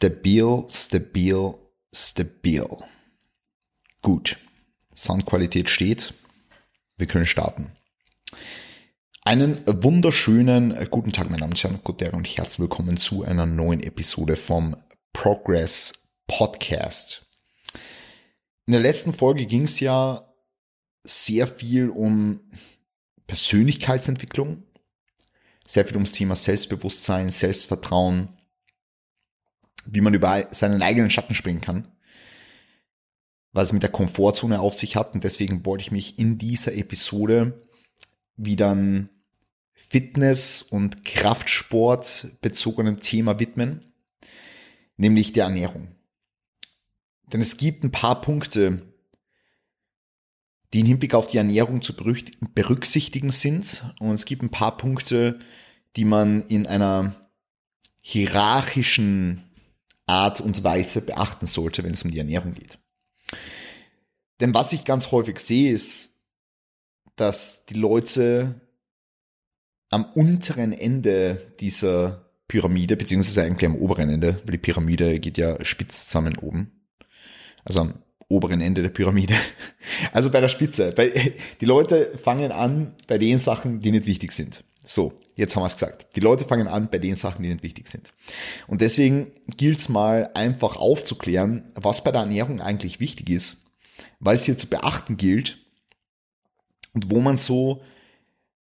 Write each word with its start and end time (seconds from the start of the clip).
Stabil, 0.00 0.64
stabil, 0.70 1.54
stabil. 1.92 2.64
Gut. 4.00 4.38
Soundqualität 4.94 5.68
steht. 5.68 6.14
Wir 6.96 7.08
können 7.08 7.26
starten. 7.26 7.72
Einen 9.24 9.60
wunderschönen 9.66 10.72
guten 10.90 11.12
Tag, 11.12 11.30
meine 11.30 11.40
Damen 11.40 11.50
und 11.50 11.64
Herren, 11.64 11.80
guten 11.82 12.14
und 12.14 12.28
herzlich 12.28 12.60
willkommen 12.60 12.96
zu 12.96 13.24
einer 13.24 13.44
neuen 13.44 13.82
Episode 13.82 14.36
vom 14.36 14.76
Progress 15.12 15.94
Podcast. 16.28 17.26
In 18.66 18.74
der 18.74 18.80
letzten 18.80 19.12
Folge 19.12 19.46
ging 19.46 19.64
es 19.64 19.80
ja 19.80 20.32
sehr 21.02 21.48
viel 21.48 21.88
um 21.88 22.38
Persönlichkeitsentwicklung, 23.26 24.62
sehr 25.66 25.84
viel 25.84 25.96
ums 25.96 26.12
Thema 26.12 26.36
Selbstbewusstsein, 26.36 27.30
Selbstvertrauen, 27.30 28.37
wie 29.90 30.00
man 30.00 30.14
über 30.14 30.48
seinen 30.50 30.82
eigenen 30.82 31.10
Schatten 31.10 31.34
springen 31.34 31.60
kann, 31.60 31.88
was 33.52 33.64
es 33.64 33.72
mit 33.72 33.82
der 33.82 33.90
Komfortzone 33.90 34.60
auf 34.60 34.74
sich 34.74 34.96
hat. 34.96 35.14
Und 35.14 35.24
deswegen 35.24 35.64
wollte 35.64 35.82
ich 35.82 35.90
mich 35.90 36.18
in 36.18 36.36
dieser 36.38 36.74
Episode 36.74 37.66
wieder 38.36 38.74
ein 38.74 39.08
Fitness- 39.72 40.62
und 40.62 41.04
Kraftsport 41.04 42.38
bezogenen 42.42 43.00
Thema 43.00 43.40
widmen, 43.40 43.92
nämlich 44.96 45.32
der 45.32 45.44
Ernährung. 45.44 45.88
Denn 47.32 47.40
es 47.40 47.56
gibt 47.56 47.84
ein 47.84 47.92
paar 47.92 48.20
Punkte, 48.20 48.82
die 50.74 50.80
im 50.80 50.86
Hinblick 50.86 51.14
auf 51.14 51.28
die 51.28 51.38
Ernährung 51.38 51.80
zu 51.80 51.94
berücksichtigen 51.96 53.30
sind. 53.30 53.84
Und 54.00 54.14
es 54.14 54.26
gibt 54.26 54.42
ein 54.42 54.50
paar 54.50 54.76
Punkte, 54.76 55.38
die 55.96 56.04
man 56.04 56.42
in 56.42 56.66
einer 56.66 57.14
hierarchischen 58.02 59.47
Art 60.08 60.40
und 60.40 60.64
Weise 60.64 61.02
beachten 61.02 61.46
sollte, 61.46 61.84
wenn 61.84 61.92
es 61.92 62.02
um 62.02 62.10
die 62.10 62.18
Ernährung 62.18 62.54
geht. 62.54 62.78
Denn 64.40 64.54
was 64.54 64.72
ich 64.72 64.84
ganz 64.84 65.10
häufig 65.12 65.38
sehe, 65.38 65.72
ist, 65.72 66.10
dass 67.16 67.66
die 67.66 67.74
Leute 67.74 68.60
am 69.90 70.04
unteren 70.04 70.72
Ende 70.72 71.52
dieser 71.60 72.24
Pyramide, 72.46 72.96
beziehungsweise 72.96 73.42
eigentlich 73.42 73.66
am 73.66 73.76
oberen 73.76 74.10
Ende, 74.10 74.40
weil 74.44 74.52
die 74.52 74.58
Pyramide 74.58 75.18
geht 75.18 75.38
ja 75.38 75.62
spitz 75.64 76.06
zusammen 76.06 76.36
oben. 76.38 76.72
Also 77.64 77.80
am 77.80 77.94
oberen 78.28 78.60
Ende 78.60 78.82
der 78.82 78.90
Pyramide. 78.90 79.34
Also 80.12 80.30
bei 80.30 80.40
der 80.40 80.48
Spitze. 80.48 80.94
die 81.60 81.64
Leute 81.64 82.16
fangen 82.16 82.52
an 82.52 82.94
bei 83.06 83.18
den 83.18 83.38
Sachen, 83.38 83.80
die 83.80 83.90
nicht 83.90 84.06
wichtig 84.06 84.32
sind. 84.32 84.64
So, 84.90 85.12
jetzt 85.36 85.54
haben 85.54 85.64
wir 85.64 85.66
es 85.66 85.74
gesagt. 85.74 86.16
Die 86.16 86.20
Leute 86.20 86.46
fangen 86.46 86.66
an 86.66 86.88
bei 86.88 86.96
den 86.96 87.14
Sachen, 87.14 87.42
die 87.42 87.50
nicht 87.50 87.62
wichtig 87.62 87.88
sind. 87.88 88.14
Und 88.68 88.80
deswegen 88.80 89.32
gilt 89.58 89.80
es 89.80 89.90
mal 89.90 90.30
einfach 90.32 90.76
aufzuklären, 90.76 91.70
was 91.74 92.02
bei 92.02 92.10
der 92.10 92.22
Ernährung 92.22 92.62
eigentlich 92.62 92.98
wichtig 92.98 93.28
ist, 93.28 93.58
was 94.18 94.46
hier 94.46 94.56
zu 94.56 94.66
beachten 94.66 95.18
gilt 95.18 95.58
und 96.94 97.10
wo 97.10 97.20
man 97.20 97.36
so 97.36 97.82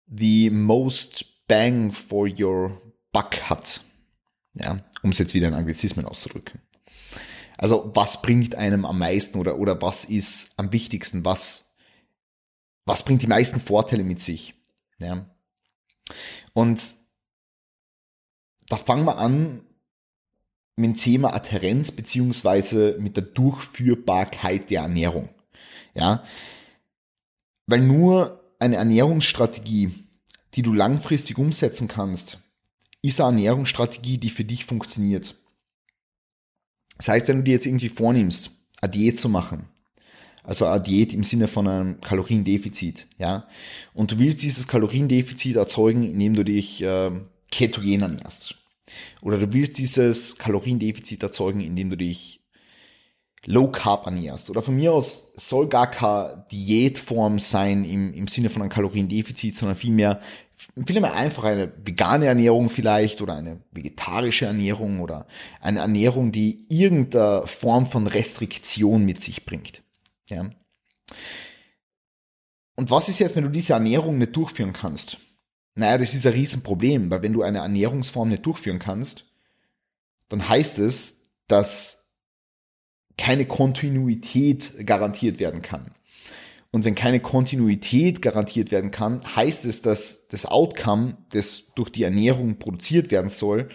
the 0.06 0.50
most 0.50 1.48
bang 1.48 1.90
for 1.90 2.28
your 2.28 2.80
buck 3.10 3.50
hat. 3.50 3.80
Ja, 4.54 4.84
um 5.02 5.10
es 5.10 5.18
jetzt 5.18 5.34
wieder 5.34 5.48
in 5.48 5.54
Anglizismen 5.54 6.06
auszudrücken. 6.06 6.60
Also 7.58 7.90
was 7.92 8.22
bringt 8.22 8.54
einem 8.54 8.84
am 8.84 9.00
meisten 9.00 9.36
oder, 9.36 9.58
oder 9.58 9.82
was 9.82 10.04
ist 10.04 10.52
am 10.58 10.72
wichtigsten, 10.72 11.24
was, 11.24 11.64
was 12.84 13.04
bringt 13.04 13.22
die 13.22 13.26
meisten 13.26 13.58
Vorteile 13.58 14.04
mit 14.04 14.20
sich? 14.20 14.54
Ja. 15.00 15.26
Und 16.52 16.82
da 18.68 18.76
fangen 18.76 19.04
wir 19.04 19.18
an 19.18 19.60
mit 20.76 20.86
dem 20.86 20.96
Thema 20.96 21.34
Adherenz 21.34 21.92
beziehungsweise 21.92 22.96
mit 22.98 23.16
der 23.16 23.24
Durchführbarkeit 23.24 24.70
der 24.70 24.82
Ernährung. 24.82 25.28
Ja, 25.94 26.24
weil 27.66 27.80
nur 27.80 28.44
eine 28.58 28.76
Ernährungsstrategie, 28.76 29.92
die 30.54 30.62
du 30.62 30.72
langfristig 30.72 31.38
umsetzen 31.38 31.88
kannst, 31.88 32.38
ist 33.02 33.20
eine 33.20 33.38
Ernährungsstrategie, 33.38 34.18
die 34.18 34.30
für 34.30 34.44
dich 34.44 34.64
funktioniert. 34.64 35.36
Das 36.96 37.08
heißt, 37.08 37.28
wenn 37.28 37.38
du 37.38 37.44
dir 37.44 37.54
jetzt 37.54 37.66
irgendwie 37.66 37.88
vornimmst, 37.88 38.50
eine 38.80 38.90
Diät 38.90 39.18
zu 39.18 39.28
machen, 39.28 39.68
also 40.44 40.66
eine 40.66 40.80
Diät 40.80 41.14
im 41.14 41.24
Sinne 41.24 41.48
von 41.48 41.66
einem 41.66 42.00
Kaloriendefizit, 42.00 43.08
ja. 43.18 43.48
Und 43.94 44.12
du 44.12 44.18
willst 44.18 44.42
dieses 44.42 44.68
Kaloriendefizit 44.68 45.56
erzeugen, 45.56 46.04
indem 46.04 46.34
du 46.34 46.44
dich 46.44 46.82
äh, 46.82 47.10
ketogen 47.50 48.02
ernährst. 48.02 48.54
Oder 49.22 49.38
du 49.38 49.52
willst 49.54 49.78
dieses 49.78 50.36
Kaloriendefizit 50.36 51.22
erzeugen, 51.22 51.60
indem 51.60 51.90
du 51.90 51.96
dich 51.96 52.40
Low 53.46 53.68
Carb 53.68 54.06
ernährst. 54.06 54.50
Oder 54.50 54.62
von 54.62 54.76
mir 54.76 54.92
aus 54.92 55.32
soll 55.36 55.68
gar 55.68 55.90
keine 55.90 56.46
Diätform 56.52 57.38
sein 57.38 57.84
im, 57.84 58.12
im 58.12 58.26
Sinne 58.26 58.50
von 58.50 58.62
einem 58.62 58.70
Kaloriendefizit, 58.70 59.56
sondern 59.56 59.76
vielmehr, 59.76 60.20
vielmehr 60.86 61.14
einfach 61.14 61.44
eine 61.44 61.72
vegane 61.84 62.26
Ernährung 62.26 62.68
vielleicht 62.68 63.22
oder 63.22 63.36
eine 63.36 63.60
vegetarische 63.72 64.46
Ernährung 64.46 65.00
oder 65.00 65.26
eine 65.60 65.80
Ernährung, 65.80 66.32
die 66.32 66.66
irgendeine 66.68 67.46
Form 67.46 67.86
von 67.86 68.06
Restriktion 68.06 69.04
mit 69.04 69.22
sich 69.22 69.44
bringt. 69.44 69.83
Ja. 70.30 70.50
Und 72.76 72.90
was 72.90 73.08
ist 73.08 73.20
jetzt, 73.20 73.36
wenn 73.36 73.44
du 73.44 73.50
diese 73.50 73.74
Ernährung 73.74 74.18
nicht 74.18 74.34
durchführen 74.36 74.72
kannst? 74.72 75.18
Naja, 75.74 75.98
das 75.98 76.14
ist 76.14 76.26
ein 76.26 76.32
Riesenproblem, 76.32 77.10
weil 77.10 77.22
wenn 77.22 77.32
du 77.32 77.42
eine 77.42 77.58
Ernährungsform 77.58 78.28
nicht 78.28 78.46
durchführen 78.46 78.78
kannst, 78.78 79.26
dann 80.28 80.48
heißt 80.48 80.78
es, 80.78 81.30
dass 81.48 82.10
keine 83.16 83.46
Kontinuität 83.46 84.86
garantiert 84.86 85.38
werden 85.38 85.62
kann. 85.62 85.94
Und 86.70 86.84
wenn 86.84 86.96
keine 86.96 87.20
Kontinuität 87.20 88.20
garantiert 88.20 88.72
werden 88.72 88.90
kann, 88.90 89.20
heißt 89.36 89.64
es, 89.64 89.80
dass 89.80 90.26
das 90.26 90.46
Outcome, 90.46 91.16
das 91.30 91.66
durch 91.76 91.90
die 91.90 92.02
Ernährung 92.02 92.58
produziert 92.58 93.12
werden 93.12 93.30
soll, 93.30 93.68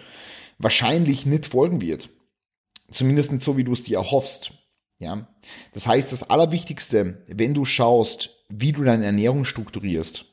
wahrscheinlich 0.58 1.24
nicht 1.24 1.46
folgen 1.46 1.80
wird. 1.80 2.10
Zumindest 2.90 3.32
nicht 3.32 3.42
so, 3.42 3.56
wie 3.56 3.64
du 3.64 3.72
es 3.72 3.82
dir 3.82 3.96
erhoffst. 3.96 4.52
Ja, 5.00 5.26
das 5.72 5.86
heißt, 5.86 6.12
das 6.12 6.28
Allerwichtigste, 6.28 7.24
wenn 7.26 7.54
du 7.54 7.64
schaust, 7.64 8.36
wie 8.50 8.72
du 8.72 8.84
deine 8.84 9.06
Ernährung 9.06 9.46
strukturierst, 9.46 10.26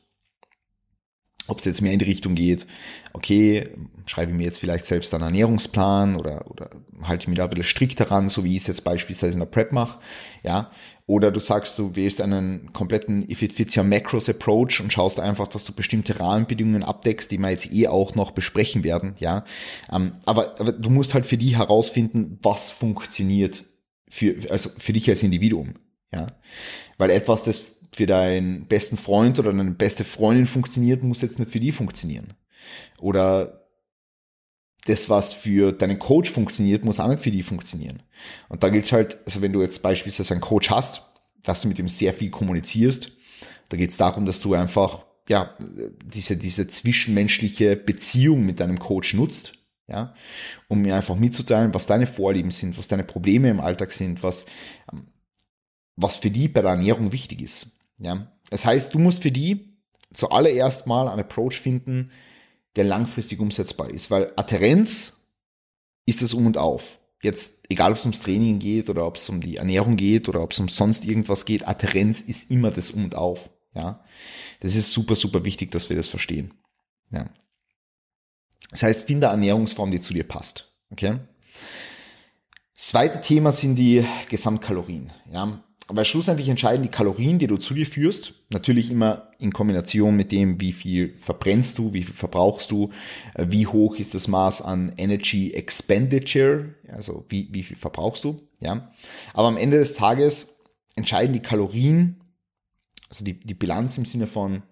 ob 1.46 1.60
es 1.60 1.64
jetzt 1.64 1.80
mehr 1.80 1.94
in 1.94 1.98
die 1.98 2.04
Richtung 2.04 2.34
geht, 2.34 2.66
okay, 3.14 3.70
schreibe 4.04 4.32
ich 4.32 4.36
mir 4.36 4.44
jetzt 4.44 4.60
vielleicht 4.60 4.84
selbst 4.84 5.14
einen 5.14 5.24
Ernährungsplan 5.24 6.16
oder, 6.16 6.50
oder 6.50 6.68
halte 7.02 7.24
ich 7.24 7.28
mir 7.28 7.36
da 7.36 7.44
ein 7.44 7.50
bisschen 7.50 7.64
strikt 7.64 7.98
daran, 7.98 8.28
so 8.28 8.44
wie 8.44 8.56
ich 8.56 8.62
es 8.62 8.66
jetzt 8.66 8.84
beispielsweise 8.84 9.32
in 9.32 9.38
der 9.38 9.46
Prep 9.46 9.72
mache, 9.72 10.00
ja, 10.42 10.70
oder 11.06 11.30
du 11.30 11.40
sagst, 11.40 11.78
du 11.78 11.96
wählst 11.96 12.20
einen 12.20 12.70
kompletten 12.74 13.26
If 13.30 13.40
It 13.40 13.54
Fits 13.54 13.74
Your 13.74 13.84
Macros 13.84 14.28
Approach 14.28 14.82
und 14.82 14.92
schaust 14.92 15.18
einfach, 15.18 15.48
dass 15.48 15.64
du 15.64 15.72
bestimmte 15.72 16.20
Rahmenbedingungen 16.20 16.82
abdeckst, 16.82 17.30
die 17.30 17.38
wir 17.38 17.48
jetzt 17.48 17.72
eh 17.72 17.88
auch 17.88 18.14
noch 18.14 18.32
besprechen 18.32 18.84
werden, 18.84 19.14
ja, 19.18 19.44
ähm, 19.90 20.12
aber, 20.26 20.60
aber 20.60 20.72
du 20.72 20.90
musst 20.90 21.14
halt 21.14 21.24
für 21.24 21.38
die 21.38 21.56
herausfinden, 21.56 22.38
was 22.42 22.70
funktioniert 22.70 23.64
für, 24.10 24.50
also 24.50 24.70
für 24.76 24.92
dich 24.92 25.08
als 25.08 25.22
Individuum, 25.22 25.74
ja. 26.12 26.26
Weil 26.96 27.10
etwas, 27.10 27.42
das 27.42 27.76
für 27.94 28.06
deinen 28.06 28.66
besten 28.66 28.96
Freund 28.96 29.38
oder 29.38 29.52
deine 29.52 29.70
beste 29.72 30.04
Freundin 30.04 30.46
funktioniert, 30.46 31.02
muss 31.02 31.22
jetzt 31.22 31.38
nicht 31.38 31.50
für 31.50 31.60
die 31.60 31.72
funktionieren. 31.72 32.34
Oder 32.98 33.66
das, 34.86 35.08
was 35.08 35.34
für 35.34 35.72
deinen 35.72 35.98
Coach 35.98 36.30
funktioniert, 36.30 36.84
muss 36.84 37.00
auch 37.00 37.08
nicht 37.08 37.22
für 37.22 37.30
die 37.30 37.42
funktionieren. 37.42 38.02
Und 38.48 38.62
da 38.62 38.68
gilt 38.68 38.90
halt, 38.92 39.18
also 39.26 39.42
wenn 39.42 39.52
du 39.52 39.62
jetzt 39.62 39.82
beispielsweise 39.82 40.34
einen 40.34 40.40
Coach 40.40 40.70
hast, 40.70 41.02
dass 41.42 41.62
du 41.62 41.68
mit 41.68 41.78
ihm 41.78 41.88
sehr 41.88 42.14
viel 42.14 42.30
kommunizierst, 42.30 43.12
da 43.68 43.76
geht 43.76 43.90
es 43.90 43.96
darum, 43.96 44.24
dass 44.24 44.40
du 44.40 44.54
einfach 44.54 45.04
ja 45.28 45.54
diese 46.04 46.38
diese 46.38 46.68
zwischenmenschliche 46.68 47.76
Beziehung 47.76 48.46
mit 48.46 48.60
deinem 48.60 48.78
Coach 48.78 49.12
nutzt 49.12 49.57
ja, 49.88 50.14
um 50.68 50.82
mir 50.82 50.94
einfach 50.94 51.16
mitzuteilen, 51.16 51.74
was 51.74 51.86
deine 51.86 52.06
Vorlieben 52.06 52.50
sind, 52.50 52.78
was 52.78 52.88
deine 52.88 53.04
Probleme 53.04 53.48
im 53.48 53.60
Alltag 53.60 53.92
sind, 53.92 54.22
was, 54.22 54.44
ähm, 54.92 55.08
was 55.96 56.18
für 56.18 56.30
die 56.30 56.48
bei 56.48 56.60
der 56.60 56.72
Ernährung 56.72 57.10
wichtig 57.10 57.40
ist. 57.40 57.68
Ja, 57.98 58.30
das 58.50 58.64
heißt, 58.64 58.94
du 58.94 58.98
musst 58.98 59.22
für 59.22 59.32
die 59.32 59.78
zuallererst 60.12 60.86
mal 60.86 61.08
einen 61.08 61.20
Approach 61.20 61.60
finden, 61.60 62.12
der 62.76 62.84
langfristig 62.84 63.40
umsetzbar 63.40 63.90
ist, 63.90 64.10
weil 64.10 64.32
Adherenz 64.36 65.22
ist 66.06 66.22
das 66.22 66.34
Um 66.34 66.46
und 66.46 66.58
Auf. 66.58 66.98
Jetzt, 67.22 67.64
egal 67.68 67.90
ob 67.90 67.98
es 67.98 68.04
ums 68.04 68.20
Training 68.20 68.60
geht 68.60 68.88
oder 68.88 69.04
ob 69.04 69.16
es 69.16 69.28
um 69.28 69.40
die 69.40 69.56
Ernährung 69.56 69.96
geht 69.96 70.28
oder 70.28 70.40
ob 70.40 70.52
es 70.52 70.60
um 70.60 70.68
sonst 70.68 71.04
irgendwas 71.04 71.44
geht, 71.44 71.66
Adherenz 71.66 72.20
ist 72.20 72.50
immer 72.50 72.70
das 72.70 72.90
Um 72.90 73.04
und 73.04 73.14
Auf. 73.16 73.50
Ja, 73.74 74.04
das 74.60 74.76
ist 74.76 74.92
super, 74.92 75.16
super 75.16 75.44
wichtig, 75.44 75.72
dass 75.72 75.88
wir 75.88 75.96
das 75.96 76.08
verstehen. 76.08 76.54
Ja. 77.10 77.28
Das 78.70 78.82
heißt, 78.82 79.06
finde 79.06 79.28
eine 79.28 79.36
Ernährungsform, 79.36 79.90
die 79.90 80.00
zu 80.00 80.12
dir 80.12 80.24
passt. 80.24 80.72
Okay? 80.90 81.18
Zweite 82.74 83.20
Thema 83.20 83.50
sind 83.50 83.76
die 83.76 84.04
Gesamtkalorien. 84.28 85.12
Ja? 85.30 85.62
weil 85.88 86.04
schlussendlich 86.04 86.48
entscheiden 86.50 86.82
die 86.82 86.90
Kalorien, 86.90 87.38
die 87.38 87.46
du 87.46 87.56
zu 87.56 87.72
dir 87.72 87.86
führst, 87.86 88.34
natürlich 88.50 88.90
immer 88.90 89.30
in 89.38 89.52
Kombination 89.52 90.16
mit 90.16 90.32
dem, 90.32 90.60
wie 90.60 90.72
viel 90.72 91.16
verbrennst 91.16 91.78
du, 91.78 91.94
wie 91.94 92.02
viel 92.02 92.14
verbrauchst 92.14 92.70
du, 92.70 92.90
äh, 93.34 93.46
wie 93.48 93.66
hoch 93.66 93.96
ist 93.96 94.14
das 94.14 94.28
Maß 94.28 94.62
an 94.62 94.92
Energy 94.98 95.52
Expenditure, 95.52 96.74
also 96.88 97.24
wie, 97.30 97.48
wie 97.52 97.62
viel 97.62 97.76
verbrauchst 97.76 98.24
du, 98.24 98.48
ja. 98.60 98.92
Aber 99.32 99.48
am 99.48 99.56
Ende 99.56 99.78
des 99.78 99.94
Tages 99.94 100.58
entscheiden 100.94 101.32
die 101.32 101.42
Kalorien, 101.42 102.22
also 103.08 103.24
die, 103.24 103.40
die 103.40 103.54
Bilanz 103.54 103.96
im 103.96 104.04
Sinne 104.04 104.26
von 104.26 104.62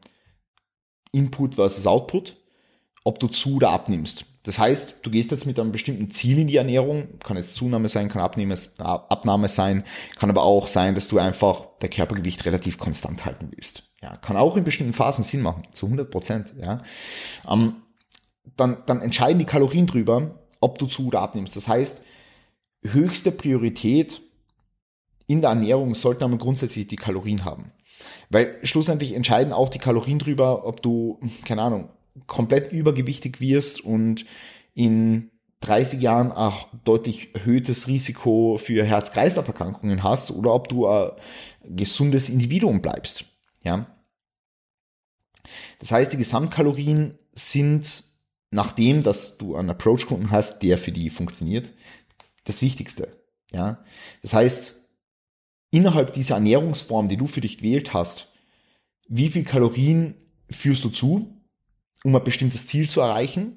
Input 1.13 1.55
versus 1.55 1.87
Output, 1.87 2.37
ob 3.07 3.21
du 3.21 3.29
zu 3.29 3.57
oder 3.57 3.71
abnimmst. 3.71 4.25
Das 4.43 4.59
heißt, 4.59 4.97
du 5.03 5.11
gehst 5.11 5.31
jetzt 5.31 5.47
mit 5.47 5.61
einem 5.61 5.71
bestimmten 5.71 6.11
Ziel 6.11 6.41
in 6.41 6.49
die 6.49 6.57
Ernährung, 6.57 7.21
kann 7.21 7.37
jetzt 7.37 7.55
Zunahme 7.55 7.89
sein, 7.89 8.09
kann 8.09 8.21
Abnahme, 8.21 8.57
Abnahme 8.79 9.49
sein, 9.49 9.85
kann 10.19 10.29
aber 10.29 10.43
auch 10.43 10.67
sein, 10.67 10.97
dass 10.97 11.07
du 11.07 11.19
einfach 11.19 11.67
dein 11.79 11.91
Körpergewicht 11.91 12.45
relativ 12.45 12.79
konstant 12.79 13.25
halten 13.25 13.53
willst. 13.55 13.85
Ja, 14.03 14.17
kann 14.17 14.37
auch 14.37 14.57
in 14.57 14.65
bestimmten 14.65 14.93
Phasen 14.93 15.23
Sinn 15.23 15.41
machen, 15.41 15.63
zu 15.71 15.87
100 15.87 16.11
Prozent. 16.11 16.55
Ja, 16.61 16.79
ähm, 17.49 17.77
dann, 18.57 18.79
dann 18.87 19.01
entscheiden 19.03 19.39
die 19.39 19.45
Kalorien 19.45 19.87
drüber, 19.87 20.41
ob 20.61 20.81
du 20.81 20.87
zu 20.87 21.07
oder 21.07 21.21
abnimmst. 21.21 21.55
Das 21.55 21.69
heißt, 21.69 22.03
höchste 22.83 23.31
Priorität 23.31 24.21
in 25.29 25.43
der 25.43 25.51
Ernährung 25.51 25.95
sollten 25.95 26.25
aber 26.25 26.39
grundsätzlich 26.39 26.89
die 26.89 26.97
Kalorien 26.97 27.45
haben. 27.45 27.71
Weil 28.31 28.59
schlussendlich 28.65 29.15
entscheiden 29.15 29.53
auch 29.53 29.69
die 29.69 29.79
Kalorien 29.79 30.19
drüber, 30.19 30.67
ob 30.67 30.83
du, 30.83 31.21
keine 31.45 31.63
Ahnung, 31.63 31.89
komplett 32.27 32.73
übergewichtig 32.73 33.41
wirst 33.41 33.81
und 33.81 34.25
in 34.75 35.31
30 35.61 36.01
Jahren 36.01 36.33
auch 36.33 36.69
deutlich 36.85 37.35
erhöhtes 37.35 37.89
Risiko 37.89 38.59
für 38.59 38.85
Herz-Kreislauf-Erkrankungen 38.85 40.03
hast 40.03 40.31
oder 40.31 40.53
ob 40.53 40.69
du 40.69 40.87
ein 40.87 41.13
gesundes 41.65 42.29
Individuum 42.29 42.83
bleibst. 42.83 43.25
Ja. 43.65 43.87
Das 45.79 45.91
heißt, 45.91 46.13
die 46.13 46.19
Gesamtkalorien 46.19 47.19
sind, 47.35 48.05
nachdem, 48.51 49.03
dass 49.03 49.39
du 49.39 49.57
einen 49.57 49.71
Approach-Kunden 49.71 50.31
hast, 50.31 50.63
der 50.63 50.79
für 50.79 50.93
die 50.93 51.11
funktioniert, 51.11 51.73
das 52.45 52.63
Wichtigste. 52.63 53.09
Ja. 53.53 53.83
Das 54.23 54.35
heißt, 54.35 54.77
innerhalb 55.71 56.13
dieser 56.13 56.35
Ernährungsform, 56.35 57.09
die 57.09 57.17
du 57.17 57.27
für 57.27 57.41
dich 57.41 57.59
gewählt 57.59 57.95
hast, 57.95 58.29
wie 59.09 59.29
viel 59.29 59.45
Kalorien 59.45 60.15
führst 60.51 60.85
du 60.85 60.91
zu 60.91 61.36
um 62.05 62.15
ein 62.15 62.25
bestimmtes 62.25 62.67
Ziel 62.67 62.89
zu 62.89 63.01
erreichen. 63.01 63.57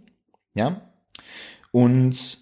Ja. 0.53 0.81
Und 1.71 2.37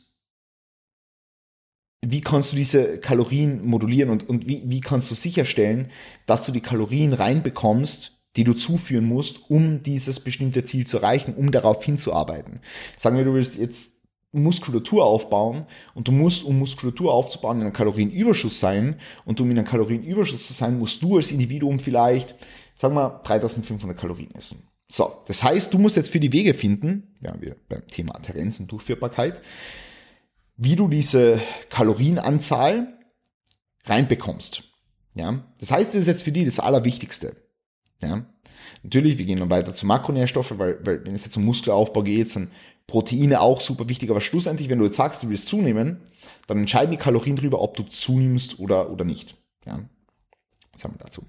wie 2.01 2.21
kannst 2.21 2.51
du 2.51 2.55
diese 2.55 2.99
Kalorien 2.99 3.65
modulieren 3.65 4.09
und, 4.09 4.29
und 4.29 4.47
wie, 4.47 4.63
wie 4.65 4.81
kannst 4.81 5.09
du 5.11 5.15
sicherstellen, 5.15 5.91
dass 6.25 6.45
du 6.45 6.51
die 6.51 6.61
Kalorien 6.61 7.13
reinbekommst, 7.13 8.17
die 8.35 8.43
du 8.43 8.53
zuführen 8.53 9.05
musst, 9.05 9.49
um 9.49 9.81
dieses 9.83 10.19
bestimmte 10.19 10.63
Ziel 10.63 10.85
zu 10.85 10.97
erreichen, 10.97 11.33
um 11.33 11.51
darauf 11.51 11.83
hinzuarbeiten. 11.83 12.59
Sagen 12.95 13.17
wir, 13.17 13.25
du 13.25 13.33
willst 13.33 13.57
jetzt 13.57 13.93
Muskulatur 14.31 15.05
aufbauen 15.05 15.65
und 15.95 16.07
du 16.07 16.11
musst, 16.11 16.43
um 16.43 16.59
Muskulatur 16.59 17.13
aufzubauen, 17.13 17.57
in 17.57 17.63
einem 17.63 17.73
Kalorienüberschuss 17.73 18.59
sein 18.59 18.99
und 19.25 19.41
um 19.41 19.49
in 19.49 19.57
einem 19.57 19.67
Kalorienüberschuss 19.67 20.45
zu 20.45 20.53
sein, 20.53 20.77
musst 20.77 21.01
du 21.01 21.17
als 21.17 21.31
Individuum 21.31 21.79
vielleicht, 21.79 22.35
sagen 22.75 22.93
wir, 22.93 23.21
3500 23.23 23.97
Kalorien 23.97 24.33
essen. 24.35 24.67
So, 24.89 25.21
das 25.27 25.43
heißt, 25.43 25.73
du 25.73 25.79
musst 25.79 25.97
jetzt 25.97 26.11
für 26.11 26.19
die 26.19 26.31
Wege 26.31 26.53
finden, 26.53 27.15
ja, 27.19 27.35
wir 27.39 27.57
beim 27.67 27.85
Thema 27.87 28.15
Adherenz 28.15 28.59
und 28.59 28.71
Durchführbarkeit, 28.71 29.41
wie 30.55 30.75
du 30.75 30.87
diese 30.87 31.41
Kalorienanzahl 31.69 32.97
reinbekommst. 33.85 34.63
Ja, 35.13 35.43
das 35.59 35.71
heißt, 35.71 35.89
das 35.89 36.01
ist 36.01 36.07
jetzt 36.07 36.23
für 36.23 36.31
die 36.31 36.45
das 36.45 36.59
Allerwichtigste. 36.59 37.35
Ja, 38.01 38.25
natürlich, 38.83 39.17
wir 39.17 39.25
gehen 39.25 39.39
dann 39.39 39.49
weiter 39.49 39.73
zu 39.73 39.85
Makronährstoffe, 39.85 40.57
weil, 40.57 40.85
weil 40.85 41.05
wenn 41.05 41.15
es 41.15 41.25
jetzt 41.25 41.35
um 41.35 41.45
Muskelaufbau 41.45 42.03
geht, 42.03 42.29
sind 42.29 42.51
Proteine 42.85 43.41
auch 43.41 43.59
super 43.59 43.89
wichtig, 43.89 44.09
aber 44.09 44.21
schlussendlich, 44.21 44.69
wenn 44.69 44.79
du 44.79 44.85
jetzt 44.85 44.95
sagst, 44.95 45.23
du 45.23 45.29
willst 45.29 45.49
zunehmen, 45.49 46.01
dann 46.47 46.59
entscheiden 46.59 46.91
die 46.91 46.97
Kalorien 46.97 47.35
darüber, 47.35 47.61
ob 47.61 47.75
du 47.75 47.83
zunimmst 47.83 48.59
oder, 48.59 48.89
oder 48.89 49.03
nicht. 49.03 49.35
Ja, 49.65 49.79
was 50.71 50.83
haben 50.83 50.93
wir 50.93 50.99
dazu? 50.99 51.23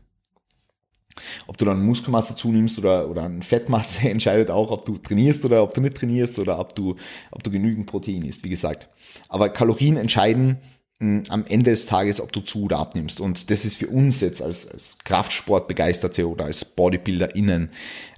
Ob 1.47 1.57
du 1.57 1.65
dann 1.65 1.85
Muskelmasse 1.85 2.37
zunimmst 2.37 2.79
oder, 2.79 3.09
oder 3.09 3.23
an 3.23 3.43
Fettmasse 3.43 4.09
entscheidet 4.11 4.51
auch, 4.51 4.71
ob 4.71 4.85
du 4.85 4.99
trainierst 4.99 5.45
oder 5.45 5.63
ob 5.63 5.75
du 5.75 5.81
nicht 5.81 5.97
trainierst 5.97 6.39
oder 6.39 6.59
ob 6.59 6.75
du, 6.75 6.97
ob 7.31 7.43
du 7.43 7.51
genügend 7.51 7.87
Protein 7.87 8.23
isst, 8.23 8.45
wie 8.45 8.51
gesagt. 8.51 8.89
Aber 9.29 9.49
Kalorien 9.49 9.97
entscheiden 9.97 10.59
mh, 10.99 11.07
hm, 11.07 11.23
am 11.29 11.45
Ende 11.47 11.71
des 11.71 11.87
Tages, 11.87 12.21
ob 12.21 12.33
du 12.33 12.41
zu 12.41 12.65
oder 12.65 12.79
abnimmst. 12.79 13.21
Und 13.21 13.51
das 13.51 13.65
ist 13.65 13.77
für 13.77 13.89
uns 13.89 14.21
jetzt 14.21 14.43
als, 14.43 14.69
als 14.69 14.99
Kraftsportbegeisterte 15.05 16.29
oder 16.29 16.47
als 16.47 16.65
BodybuilderInnen 16.65 17.71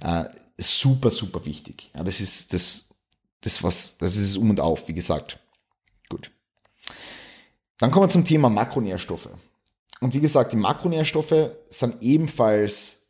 äh, 0.03 0.25
super, 0.57 1.11
super 1.11 1.45
wichtig. 1.45 1.91
Ja, 1.95 2.03
das 2.03 2.21
ist 2.21 2.53
das, 2.53 2.89
das 3.41 3.63
was, 3.63 3.97
das 3.97 4.15
ist 4.15 4.37
um 4.37 4.49
und 4.49 4.59
auf, 4.59 4.87
wie 4.87 4.93
gesagt. 4.93 5.39
Gut. 6.09 6.31
Dann 7.77 7.89
kommen 7.89 8.05
wir 8.05 8.09
zum 8.09 8.25
Thema 8.25 8.49
Makronährstoffe. 8.49 9.29
Und 10.01 10.13
wie 10.13 10.19
gesagt, 10.19 10.51
die 10.51 10.57
Makronährstoffe 10.57 11.51
sind 11.69 12.01
ebenfalls 12.01 13.07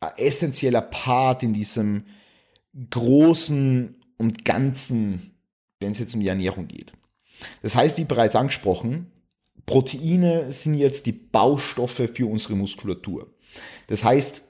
ein 0.00 0.12
essentieller 0.16 0.80
Part 0.80 1.42
in 1.42 1.52
diesem 1.52 2.06
großen 2.90 4.02
und 4.16 4.44
ganzen, 4.44 5.38
wenn 5.78 5.92
es 5.92 5.98
jetzt 5.98 6.14
um 6.14 6.20
die 6.20 6.28
Ernährung 6.28 6.66
geht. 6.66 6.92
Das 7.62 7.76
heißt, 7.76 7.98
wie 7.98 8.04
bereits 8.04 8.36
angesprochen, 8.36 9.12
Proteine 9.66 10.52
sind 10.52 10.74
jetzt 10.74 11.06
die 11.06 11.12
Baustoffe 11.12 12.10
für 12.12 12.26
unsere 12.26 12.56
Muskulatur. 12.56 13.32
Das 13.86 14.02
heißt, 14.02 14.42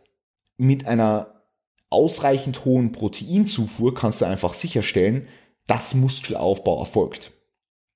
mit 0.56 0.86
einer 0.86 1.42
ausreichend 1.88 2.64
hohen 2.64 2.92
Proteinzufuhr 2.92 3.94
kannst 3.94 4.20
du 4.20 4.26
einfach 4.26 4.54
sicherstellen, 4.54 5.26
dass 5.66 5.94
Muskelaufbau 5.94 6.78
erfolgt. 6.78 7.32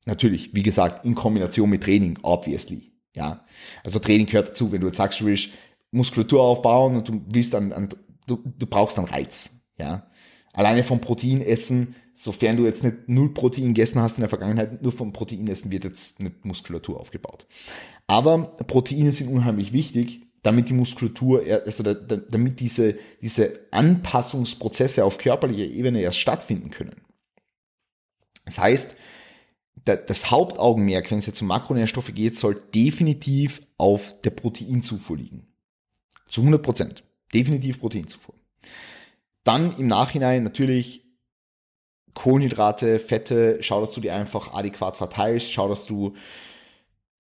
Natürlich, 0.05 0.55
wie 0.55 0.63
gesagt, 0.63 1.05
in 1.05 1.15
Kombination 1.15 1.71
mit 1.71 1.85
Training, 1.85 2.19
obviously. 2.23 2.94
Ja, 3.15 3.45
also 3.85 3.99
Training 3.99 4.27
gehört 4.27 4.49
dazu. 4.49 4.73
Wenn 4.73 4.81
du 4.81 4.89
jetzt 4.89 4.97
sagst, 4.97 5.21
du 5.21 5.27
willst 5.27 5.51
Muskulatur 5.93 6.43
aufbauen 6.43 6.97
und 6.97 7.09
du 7.09 7.23
willst 7.29 7.55
dann, 7.55 7.71
dann 7.71 7.89
du, 8.27 8.37
du 8.37 8.67
brauchst 8.67 8.99
dann 8.99 9.05
Reiz. 9.05 9.61
Ja, 9.79 10.11
alleine 10.53 10.85
vom 10.85 11.01
Protein 11.01 11.41
essen, 11.41 11.95
sofern 12.13 12.57
du 12.57 12.65
jetzt 12.65 12.85
nicht 12.85 13.09
null 13.09 13.33
Protein 13.33 13.69
gegessen 13.69 14.01
hast 14.01 14.19
in 14.19 14.23
der 14.23 14.29
Vergangenheit, 14.29 14.83
nur 14.83 14.93
vom 14.93 15.13
Protein 15.13 15.47
essen 15.49 15.71
wird 15.71 15.85
jetzt 15.85 16.21
nicht 16.21 16.45
Muskulatur 16.45 17.01
aufgebaut. 17.01 17.47
Aber 18.07 18.39
Proteine 18.67 19.13
sind 19.13 19.29
unheimlich 19.29 19.73
wichtig, 19.73 20.23
damit 20.43 20.69
die 20.69 20.75
Muskulatur, 20.75 21.43
also 21.65 21.83
damit 21.83 22.61
diese, 22.61 22.99
diese 23.23 23.61
Anpassungsprozesse 23.71 25.05
auf 25.05 25.19
körperlicher 25.19 25.65
Ebene 25.65 26.01
erst 26.01 26.19
stattfinden 26.19 26.71
können. 26.71 27.01
Das 28.45 28.59
heißt, 28.59 28.97
das 29.85 30.31
Hauptaugenmerk, 30.31 31.11
wenn 31.11 31.19
es 31.19 31.27
jetzt 31.27 31.43
um 31.43 31.49
Makronährstoffe 31.49 32.13
geht, 32.15 32.37
soll 32.37 32.61
definitiv 32.75 33.61
auf 33.77 34.21
der 34.21 34.31
Proteinzufuhr 34.31 35.17
liegen. 35.17 35.47
Zu 36.29 36.41
100 36.41 36.63
Prozent. 36.63 37.05
Definitiv 37.33 37.81
Proteinzufuhr. 37.81 38.35
Dann 39.43 39.77
im 39.77 39.87
Nachhinein 39.87 40.43
natürlich 40.43 41.05
Kohlenhydrate, 42.15 42.99
Fette, 42.99 43.59
schau, 43.61 43.81
dass 43.81 43.91
du 43.91 44.01
die 44.01 44.11
einfach 44.11 44.55
adäquat 44.55 44.97
verteilst, 44.97 45.53
schau, 45.53 45.69
dass 45.69 45.85
du 45.85 46.15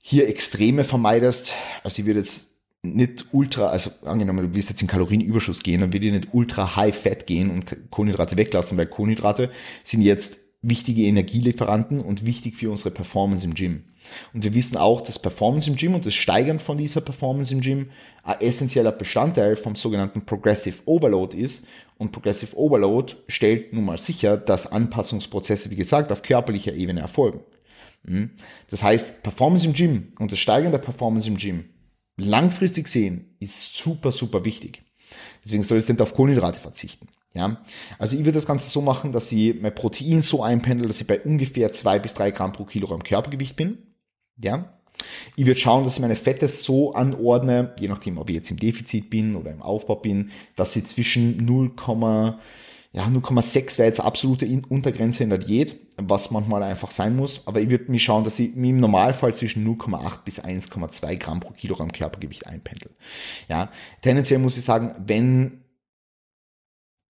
hier 0.02 0.28
Extreme 0.28 0.84
vermeidest. 0.84 1.52
Also 1.82 2.00
ich 2.00 2.06
würde 2.06 2.20
jetzt 2.20 2.54
nicht 2.82 3.26
ultra, 3.32 3.68
also 3.68 3.90
angenommen, 4.04 4.50
du 4.50 4.54
willst 4.54 4.68
jetzt 4.68 4.82
in 4.82 4.88
Kalorienüberschuss 4.88 5.62
gehen, 5.62 5.80
dann 5.80 5.92
würde 5.92 6.06
ich 6.06 6.12
nicht 6.12 6.28
ultra 6.32 6.76
high 6.76 6.96
fat 6.96 7.26
gehen 7.26 7.50
und 7.50 7.90
Kohlenhydrate 7.90 8.36
weglassen, 8.36 8.78
weil 8.78 8.86
Kohlenhydrate 8.86 9.50
sind 9.82 10.02
jetzt 10.02 10.38
wichtige 10.68 11.02
Energielieferanten 11.02 12.00
und 12.00 12.24
wichtig 12.24 12.56
für 12.56 12.70
unsere 12.70 12.90
Performance 12.90 13.44
im 13.44 13.54
Gym. 13.54 13.84
Und 14.32 14.44
wir 14.44 14.54
wissen 14.54 14.76
auch, 14.76 15.00
dass 15.00 15.18
Performance 15.18 15.68
im 15.68 15.76
Gym 15.76 15.94
und 15.94 16.06
das 16.06 16.14
Steigern 16.14 16.58
von 16.58 16.78
dieser 16.78 17.00
Performance 17.00 17.52
im 17.52 17.60
Gym 17.60 17.90
ein 18.22 18.40
essentieller 18.40 18.92
Bestandteil 18.92 19.56
vom 19.56 19.74
sogenannten 19.74 20.24
Progressive 20.24 20.82
Overload 20.86 21.36
ist. 21.36 21.66
Und 21.98 22.12
Progressive 22.12 22.56
Overload 22.56 23.14
stellt 23.28 23.72
nun 23.72 23.84
mal 23.84 23.98
sicher, 23.98 24.36
dass 24.36 24.70
Anpassungsprozesse, 24.70 25.70
wie 25.70 25.76
gesagt, 25.76 26.10
auf 26.10 26.22
körperlicher 26.22 26.74
Ebene 26.74 27.00
erfolgen. 27.00 27.40
Hm? 28.06 28.30
Das 28.70 28.82
heißt, 28.82 29.22
Performance 29.22 29.66
im 29.66 29.72
Gym 29.72 30.12
und 30.18 30.32
das 30.32 30.38
Steigern 30.38 30.72
der 30.72 30.78
Performance 30.78 31.28
im 31.28 31.36
Gym 31.36 31.64
langfristig 32.16 32.88
sehen 32.88 33.36
ist 33.40 33.76
super, 33.76 34.12
super 34.12 34.44
wichtig. 34.44 34.82
Deswegen 35.44 35.64
soll 35.64 35.78
es 35.78 35.88
nicht 35.88 36.00
auf 36.00 36.14
Kohlenhydrate 36.14 36.58
verzichten. 36.58 37.08
Ja, 37.34 37.64
also 37.98 38.16
ich 38.16 38.20
würde 38.20 38.36
das 38.36 38.46
Ganze 38.46 38.70
so 38.70 38.80
machen, 38.80 39.10
dass 39.10 39.32
ich 39.32 39.60
mein 39.60 39.74
Protein 39.74 40.20
so 40.20 40.42
einpendel, 40.42 40.86
dass 40.86 41.00
ich 41.00 41.06
bei 41.06 41.20
ungefähr 41.20 41.72
zwei 41.72 41.98
bis 41.98 42.14
drei 42.14 42.30
Gramm 42.30 42.52
pro 42.52 42.64
Kilogramm 42.64 43.02
Körpergewicht 43.02 43.56
bin. 43.56 43.78
Ja, 44.40 44.78
ich 45.34 45.44
würde 45.44 45.58
schauen, 45.58 45.82
dass 45.84 45.94
ich 45.94 46.00
meine 46.00 46.14
Fette 46.14 46.48
so 46.48 46.92
anordne, 46.92 47.74
je 47.80 47.88
nachdem, 47.88 48.18
ob 48.18 48.30
ich 48.30 48.36
jetzt 48.36 48.50
im 48.52 48.56
Defizit 48.56 49.10
bin 49.10 49.34
oder 49.34 49.50
im 49.50 49.62
Aufbau 49.62 49.96
bin, 49.96 50.30
dass 50.54 50.72
sie 50.72 50.84
zwischen 50.84 51.44
0, 51.44 51.72
ja, 52.92 53.06
0,6 53.06 53.78
wäre 53.78 53.88
jetzt 53.88 53.98
absolute 53.98 54.46
Untergrenze 54.68 55.24
in 55.24 55.30
der 55.30 55.38
Diät, 55.38 55.74
was 55.96 56.30
manchmal 56.30 56.62
einfach 56.62 56.92
sein 56.92 57.16
muss. 57.16 57.42
Aber 57.46 57.60
ich 57.60 57.68
würde 57.68 57.90
mich 57.90 58.04
schauen, 58.04 58.22
dass 58.22 58.38
ich 58.38 58.54
mich 58.54 58.70
im 58.70 58.78
Normalfall 58.78 59.34
zwischen 59.34 59.66
0,8 59.66 60.20
bis 60.24 60.40
1,2 60.40 61.18
Gramm 61.18 61.40
pro 61.40 61.52
Kilogramm 61.52 61.90
Körpergewicht 61.90 62.46
einpendel. 62.46 62.92
Ja, 63.48 63.72
tendenziell 64.02 64.38
muss 64.38 64.56
ich 64.56 64.64
sagen, 64.64 64.94
wenn 65.04 65.63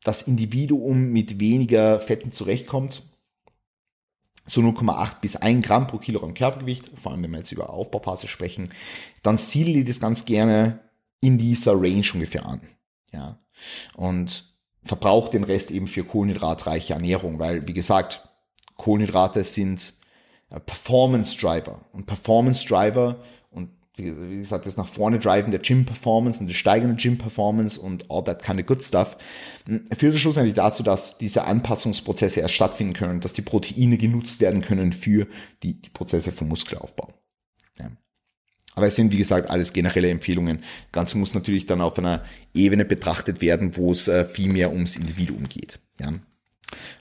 das 0.04 0.22
Individuum 0.22 1.10
mit 1.10 1.40
weniger 1.40 1.98
Fetten 1.98 2.30
zurechtkommt, 2.30 3.02
so 4.46 4.60
0,8 4.60 5.20
bis 5.20 5.36
1 5.36 5.64
Gramm 5.66 5.86
pro 5.86 5.98
Kilogramm 5.98 6.34
Körpergewicht, 6.34 6.90
vor 7.00 7.12
allem 7.12 7.22
wenn 7.22 7.30
wir 7.30 7.38
jetzt 7.38 7.52
über 7.52 7.70
Aufbauphase 7.70 8.28
sprechen, 8.28 8.68
dann 9.22 9.38
siedle 9.38 9.80
ich 9.80 9.86
das 9.86 10.00
ganz 10.00 10.26
gerne 10.26 10.80
in 11.20 11.38
dieser 11.38 11.72
Range 11.72 12.04
ungefähr 12.12 12.46
an. 12.46 12.60
Ja. 13.12 13.38
Und 13.96 14.54
verbraucht 14.82 15.32
den 15.32 15.44
Rest 15.44 15.70
eben 15.70 15.86
für 15.86 16.04
kohlenhydratreiche 16.04 16.92
Ernährung, 16.92 17.38
weil, 17.38 17.66
wie 17.66 17.72
gesagt, 17.72 18.28
Kohlenhydrate 18.76 19.44
sind 19.44 19.94
äh, 20.50 20.60
Performance 20.60 21.38
Driver. 21.38 21.80
Und 21.92 22.04
Performance 22.04 22.66
Driver 22.66 23.16
wie 23.96 24.38
gesagt, 24.38 24.66
das 24.66 24.76
nach 24.76 24.88
vorne 24.88 25.18
driven 25.20 25.52
der 25.52 25.60
Gym 25.60 25.84
Performance 25.84 26.40
und 26.40 26.48
das 26.48 26.56
steigende 26.56 26.96
Gym 26.96 27.16
Performance 27.16 27.78
und 27.78 28.10
all 28.10 28.24
that 28.24 28.42
kind 28.42 28.60
of 28.60 28.66
good 28.66 28.82
stuff, 28.82 29.16
hm, 29.66 29.84
führt 29.96 30.18
schlussendlich 30.18 30.54
dazu, 30.54 30.82
dass 30.82 31.16
diese 31.18 31.44
Anpassungsprozesse 31.44 32.40
erst 32.40 32.54
stattfinden 32.54 32.92
können, 32.92 33.20
dass 33.20 33.34
die 33.34 33.42
Proteine 33.42 33.96
genutzt 33.96 34.40
werden 34.40 34.62
können 34.62 34.92
für 34.92 35.28
die, 35.62 35.80
die 35.80 35.90
Prozesse 35.90 36.32
vom 36.32 36.48
Muskelaufbau. 36.48 37.12
Ja. 37.78 37.90
Aber 38.74 38.88
es 38.88 38.96
sind, 38.96 39.12
wie 39.12 39.18
gesagt, 39.18 39.48
alles 39.48 39.72
generelle 39.72 40.10
Empfehlungen. 40.10 40.58
Das 40.58 40.92
Ganze 40.92 41.18
muss 41.18 41.34
natürlich 41.34 41.66
dann 41.66 41.80
auf 41.80 41.96
einer 41.96 42.24
Ebene 42.52 42.84
betrachtet 42.84 43.40
werden, 43.40 43.76
wo 43.76 43.92
es 43.92 44.08
äh, 44.08 44.24
viel 44.24 44.50
mehr 44.50 44.72
ums 44.72 44.96
Individuum 44.96 45.48
geht. 45.48 45.78
Ja. 46.00 46.12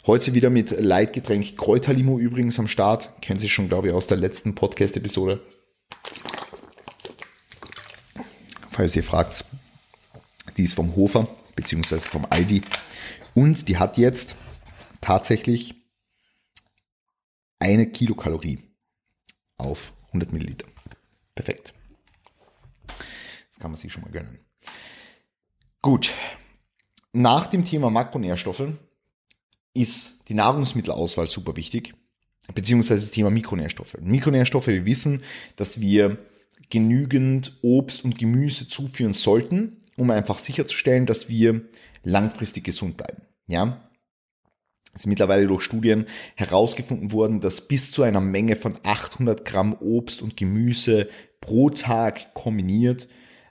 Heute 0.06 0.36
wieder 0.36 0.52
mit 0.52 0.70
Leitgetränk 0.70 1.58
Kräuterlimo 1.58 2.20
übrigens 2.20 2.60
am 2.60 2.68
Start. 2.68 3.10
Kennen 3.22 3.40
Sie 3.40 3.50
schon, 3.50 3.70
glaube 3.70 3.88
ich, 3.88 3.94
aus 3.96 4.06
der 4.06 4.18
letzten 4.18 4.54
Podcast-Episode. 4.54 5.42
Falls 8.74 8.96
ihr 8.96 9.04
fragt, 9.04 9.46
die 10.58 10.64
ist 10.64 10.74
vom 10.74 10.96
Hofer, 10.96 11.28
beziehungsweise 11.56 12.10
vom 12.10 12.26
Aldi. 12.30 12.64
Und 13.36 13.68
die 13.70 13.78
hat 13.78 13.98
jetzt 14.00 14.36
tatsächlich 15.00 15.76
eine 17.60 17.88
Kilokalorie 17.88 18.60
auf 19.58 19.94
100 20.08 20.34
Milliliter. 20.34 20.66
Perfekt. 21.36 21.74
Das 22.88 23.60
kann 23.60 23.72
man 23.72 23.80
sich 23.80 23.94
schon 23.94 24.04
mal 24.04 24.12
gönnen. 24.12 24.40
Gut. 25.82 26.12
Nach 27.12 27.46
dem 27.46 27.64
Thema 27.64 27.92
Makronährstoffe 27.92 28.70
ist 29.76 30.30
die 30.30 30.34
Nahrungsmittelauswahl 30.34 31.28
super 31.28 31.56
wichtig, 31.56 31.94
beziehungsweise 32.56 33.02
das 33.02 33.12
Thema 33.12 33.30
Mikronährstoffe. 33.30 33.98
Mikronährstoffe, 34.02 34.68
wir 34.68 34.86
wissen, 34.86 35.22
dass 35.56 35.80
wir 35.80 36.18
genügend 36.70 37.60
Obst 37.62 38.04
und 38.06 38.18
Gemüse 38.18 38.68
zuführen 38.68 39.14
sollten, 39.14 39.82
um 39.98 40.10
einfach 40.12 40.40
sicherzustellen, 40.40 41.06
dass 41.06 41.30
wir 41.30 41.62
langfristig 42.04 42.64
gesund 42.64 42.98
bleiben. 42.98 43.24
Ja, 43.48 43.90
es 44.94 45.02
ist 45.02 45.08
mittlerweile 45.08 45.48
durch 45.48 45.64
Studien 45.64 46.06
herausgefunden 46.36 47.12
worden, 47.12 47.40
dass 47.40 47.68
bis 47.68 47.92
zu 47.92 48.04
einer 48.04 48.22
Menge 48.22 48.56
von 48.56 48.78
800 48.84 49.44
Gramm 49.44 49.76
Obst 49.80 50.22
und 50.22 50.38
Gemüse 50.38 51.10
pro 51.42 51.72
Tag 51.72 52.36
kombiniert 52.36 53.08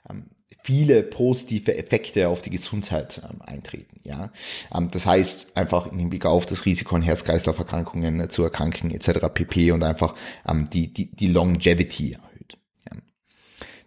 ähm, 0.09 0.27
viele 0.63 1.03
positive 1.03 1.75
Effekte 1.77 2.29
auf 2.29 2.41
die 2.41 2.49
Gesundheit 2.49 3.21
ähm, 3.29 3.41
eintreten. 3.41 3.99
Ja, 4.03 4.31
ähm, 4.73 4.87
das 4.89 5.05
heißt 5.05 5.57
einfach 5.57 5.91
im 5.91 5.99
Hinblick 5.99 6.25
auf 6.25 6.45
das 6.45 6.65
Risiko 6.65 6.95
an 6.95 7.01
Herz-Kreislauf-Erkrankungen 7.01 8.21
äh, 8.21 8.29
zu 8.29 8.43
erkranken 8.43 8.91
etc. 8.91 9.27
pp. 9.33 9.71
und 9.71 9.83
einfach 9.83 10.15
die 10.71 10.93
die 10.93 11.13
die 11.13 11.27
Longevity 11.27 12.17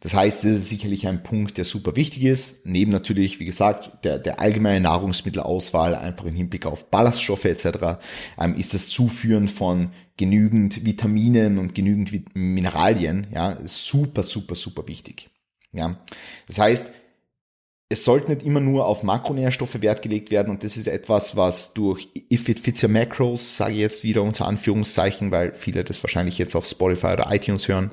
das 0.00 0.14
heißt, 0.14 0.44
das 0.44 0.52
ist 0.52 0.68
sicherlich 0.68 1.06
ein 1.06 1.22
Punkt, 1.22 1.56
der 1.56 1.64
super 1.64 1.96
wichtig 1.96 2.24
ist. 2.24 2.66
Neben 2.66 2.90
natürlich, 2.90 3.40
wie 3.40 3.44
gesagt, 3.44 4.04
der, 4.04 4.18
der 4.18 4.40
allgemeine 4.40 4.80
Nahrungsmittelauswahl, 4.80 5.94
einfach 5.94 6.26
im 6.26 6.34
Hinblick 6.34 6.66
auf 6.66 6.90
Ballaststoffe 6.90 7.44
etc., 7.44 7.98
ähm, 8.38 8.56
ist 8.56 8.74
das 8.74 8.88
Zuführen 8.88 9.48
von 9.48 9.90
genügend 10.16 10.84
Vitaminen 10.84 11.58
und 11.58 11.74
genügend 11.74 12.34
Mineralien, 12.34 13.26
ja, 13.32 13.58
super, 13.64 14.22
super, 14.22 14.54
super 14.54 14.86
wichtig. 14.86 15.28
Ja, 15.72 15.98
das 16.46 16.58
heißt, 16.58 16.90
es 17.88 18.04
sollte 18.04 18.32
nicht 18.32 18.44
immer 18.44 18.60
nur 18.60 18.86
auf 18.86 19.02
Makronährstoffe 19.02 19.80
Wert 19.80 20.02
gelegt 20.02 20.30
werden 20.30 20.50
und 20.50 20.64
das 20.64 20.76
ist 20.76 20.88
etwas, 20.88 21.36
was 21.36 21.72
durch 21.72 22.08
If 22.32 22.48
It 22.48 22.58
Fits 22.58 22.82
Your 22.82 22.90
Macros, 22.90 23.56
sage 23.56 23.74
ich 23.74 23.80
jetzt 23.80 24.02
wieder 24.02 24.22
unter 24.22 24.46
Anführungszeichen, 24.46 25.30
weil 25.30 25.54
viele 25.54 25.84
das 25.84 26.02
wahrscheinlich 26.02 26.38
jetzt 26.38 26.56
auf 26.56 26.66
Spotify 26.66 27.08
oder 27.08 27.32
iTunes 27.32 27.68
hören, 27.68 27.92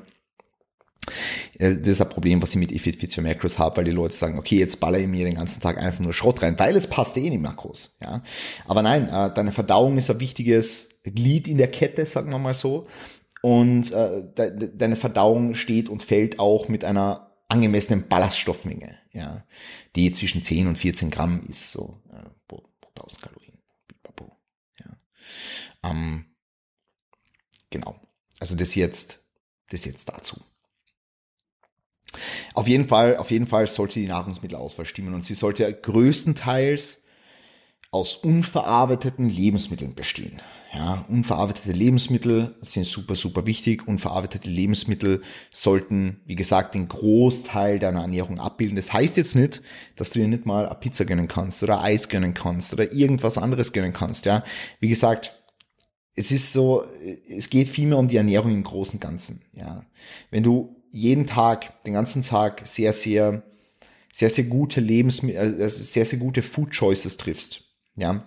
das 1.58 1.76
ist 1.76 2.00
ein 2.00 2.08
Problem, 2.08 2.42
was 2.42 2.50
ich 2.50 2.56
mit 2.56 2.72
If 2.72 2.86
It 2.86 3.00
Fits 3.00 3.16
Your 3.16 3.24
Macros 3.24 3.58
habe, 3.58 3.76
weil 3.76 3.84
die 3.84 3.90
Leute 3.90 4.14
sagen, 4.14 4.38
okay, 4.38 4.58
jetzt 4.58 4.80
baller 4.80 4.98
ich 4.98 5.06
mir 5.06 5.24
den 5.24 5.36
ganzen 5.36 5.60
Tag 5.60 5.78
einfach 5.78 6.02
nur 6.02 6.12
Schrott 6.12 6.42
rein, 6.42 6.58
weil 6.58 6.76
es 6.76 6.86
passt 6.86 7.16
eh 7.16 7.26
in 7.26 7.32
die 7.32 7.38
Makros. 7.38 7.96
Ja? 8.00 8.22
Aber 8.66 8.82
nein, 8.82 9.08
äh, 9.08 9.32
deine 9.32 9.52
Verdauung 9.52 9.96
ist 9.98 10.10
ein 10.10 10.20
wichtiges 10.20 11.00
Glied 11.04 11.48
in 11.48 11.58
der 11.58 11.70
Kette, 11.70 12.06
sagen 12.06 12.30
wir 12.30 12.38
mal 12.38 12.54
so. 12.54 12.86
Und 13.42 13.92
äh, 13.92 14.24
de 14.36 14.70
deine 14.74 14.96
Verdauung 14.96 15.54
steht 15.54 15.88
und 15.88 16.02
fällt 16.02 16.38
auch 16.38 16.68
mit 16.68 16.84
einer 16.84 17.30
angemessenen 17.48 18.08
Ballaststoffmenge, 18.08 18.96
ja, 19.12 19.44
die 19.96 20.12
zwischen 20.12 20.42
10 20.42 20.66
und 20.66 20.78
14 20.78 21.10
Gramm 21.10 21.44
ist, 21.46 21.70
so 21.70 22.00
äh, 22.10 22.28
pro, 22.48 22.62
pro 22.80 22.90
1000 22.96 23.22
Kalorien. 23.22 23.58
Ja. 24.80 25.90
Ähm, 25.90 26.24
genau. 27.70 28.00
Also 28.40 28.56
das 28.56 28.74
jetzt, 28.74 29.22
das 29.68 29.84
jetzt 29.84 30.08
dazu. 30.08 30.36
Auf 32.54 32.68
jeden 32.68 32.88
Fall, 32.88 33.16
auf 33.16 33.30
jeden 33.30 33.46
Fall 33.46 33.66
sollte 33.66 34.00
die 34.00 34.06
Nahrungsmittelauswahl 34.06 34.86
stimmen 34.86 35.14
und 35.14 35.24
sie 35.24 35.34
sollte 35.34 35.72
größtenteils 35.72 37.02
aus 37.90 38.16
unverarbeiteten 38.16 39.28
Lebensmitteln 39.28 39.94
bestehen. 39.94 40.40
Ja, 40.74 41.04
unverarbeitete 41.08 41.70
Lebensmittel 41.70 42.56
sind 42.60 42.84
super, 42.84 43.14
super 43.14 43.46
wichtig. 43.46 43.86
Unverarbeitete 43.86 44.50
Lebensmittel 44.50 45.22
sollten, 45.52 46.20
wie 46.26 46.34
gesagt, 46.34 46.74
den 46.74 46.88
Großteil 46.88 47.78
deiner 47.78 48.00
Ernährung 48.00 48.40
abbilden. 48.40 48.74
Das 48.74 48.92
heißt 48.92 49.16
jetzt 49.16 49.36
nicht, 49.36 49.62
dass 49.94 50.10
du 50.10 50.18
dir 50.18 50.26
nicht 50.26 50.46
mal 50.46 50.66
eine 50.66 50.74
Pizza 50.74 51.04
gönnen 51.04 51.28
kannst 51.28 51.62
oder 51.62 51.80
Eis 51.80 52.08
gönnen 52.08 52.34
kannst 52.34 52.72
oder 52.72 52.92
irgendwas 52.92 53.38
anderes 53.38 53.72
gönnen 53.72 53.92
kannst. 53.92 54.26
Ja, 54.26 54.42
wie 54.80 54.88
gesagt, 54.88 55.32
es 56.16 56.32
ist 56.32 56.52
so, 56.52 56.84
es 57.28 57.50
geht 57.50 57.68
vielmehr 57.68 57.98
um 57.98 58.08
die 58.08 58.16
Ernährung 58.16 58.50
im 58.50 58.64
Großen 58.64 58.94
und 58.94 59.00
Ganzen. 59.00 59.42
Ja, 59.52 59.84
wenn 60.32 60.42
du 60.42 60.73
jeden 60.94 61.26
Tag, 61.26 61.82
den 61.82 61.94
ganzen 61.94 62.22
Tag 62.22 62.62
sehr, 62.64 62.92
sehr, 62.92 63.42
sehr, 64.12 64.30
sehr 64.30 64.44
gute 64.44 64.80
Lebensmittel, 64.80 65.60
also 65.60 65.82
sehr, 65.82 66.06
sehr 66.06 66.20
gute 66.20 66.40
Food 66.40 66.70
Choices 66.70 67.16
triffst, 67.16 67.64
ja, 67.96 68.24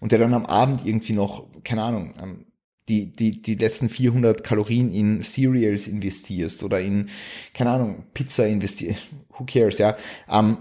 und 0.00 0.12
der 0.12 0.18
dann 0.18 0.32
am 0.32 0.46
Abend 0.46 0.86
irgendwie 0.86 1.12
noch, 1.12 1.44
keine 1.62 1.82
Ahnung, 1.82 2.14
ähm, 2.22 2.46
die, 2.88 3.12
die, 3.12 3.42
die 3.42 3.56
letzten 3.56 3.90
400 3.90 4.44
Kalorien 4.44 4.92
in 4.92 5.20
Cereals 5.22 5.88
investierst 5.88 6.62
oder 6.62 6.80
in, 6.80 7.10
keine 7.52 7.70
Ahnung, 7.70 8.04
Pizza 8.14 8.46
investierst, 8.46 9.08
who 9.30 9.44
cares, 9.44 9.76
ja. 9.76 9.96
Ähm, 10.30 10.56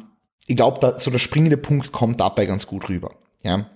ich 0.47 0.57
glaube, 0.57 0.79
da, 0.81 0.99
so 0.99 1.09
der 1.09 1.19
springende 1.19 1.57
Punkt 1.57 1.93
kommt 1.93 2.19
dabei 2.19 2.45
ganz 2.45 2.67
gut 2.67 2.89
rüber, 2.89 3.15
ja. 3.43 3.69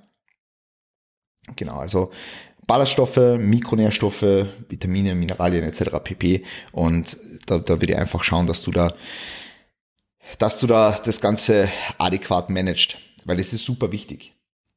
Genau, 1.55 1.77
also 1.77 2.11
Ballaststoffe, 2.69 3.39
Mikronährstoffe, 3.39 4.45
Vitamine, 4.69 5.15
Mineralien 5.15 5.63
etc. 5.63 5.97
pp. 6.03 6.43
Und 6.71 7.17
da, 7.47 7.57
da 7.57 7.81
würde 7.81 7.93
ich 7.93 7.97
einfach 7.97 8.23
schauen, 8.23 8.45
dass 8.45 8.61
du 8.61 8.69
da, 8.69 8.93
dass 10.37 10.59
du 10.59 10.67
da 10.67 10.91
das 11.03 11.19
Ganze 11.19 11.67
adäquat 11.97 12.51
managst, 12.51 12.99
weil 13.25 13.37
das 13.37 13.53
ist 13.53 13.65
super 13.65 13.91
wichtig. 13.91 14.35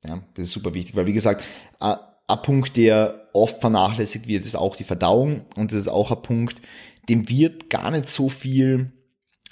Ja, 0.08 0.22
das 0.32 0.44
ist 0.44 0.52
super 0.52 0.72
wichtig, 0.72 0.96
weil 0.96 1.06
wie 1.06 1.12
gesagt, 1.12 1.44
ein 1.80 2.42
Punkt, 2.42 2.78
der 2.78 3.28
oft 3.34 3.60
vernachlässigt 3.60 4.26
wird, 4.26 4.46
ist 4.46 4.56
auch 4.56 4.74
die 4.74 4.84
Verdauung 4.84 5.44
und 5.56 5.72
das 5.72 5.80
ist 5.80 5.88
auch 5.88 6.10
ein 6.10 6.22
Punkt, 6.22 6.62
dem 7.10 7.28
wird 7.28 7.68
gar 7.68 7.90
nicht 7.90 8.08
so 8.08 8.30
viel 8.30 8.90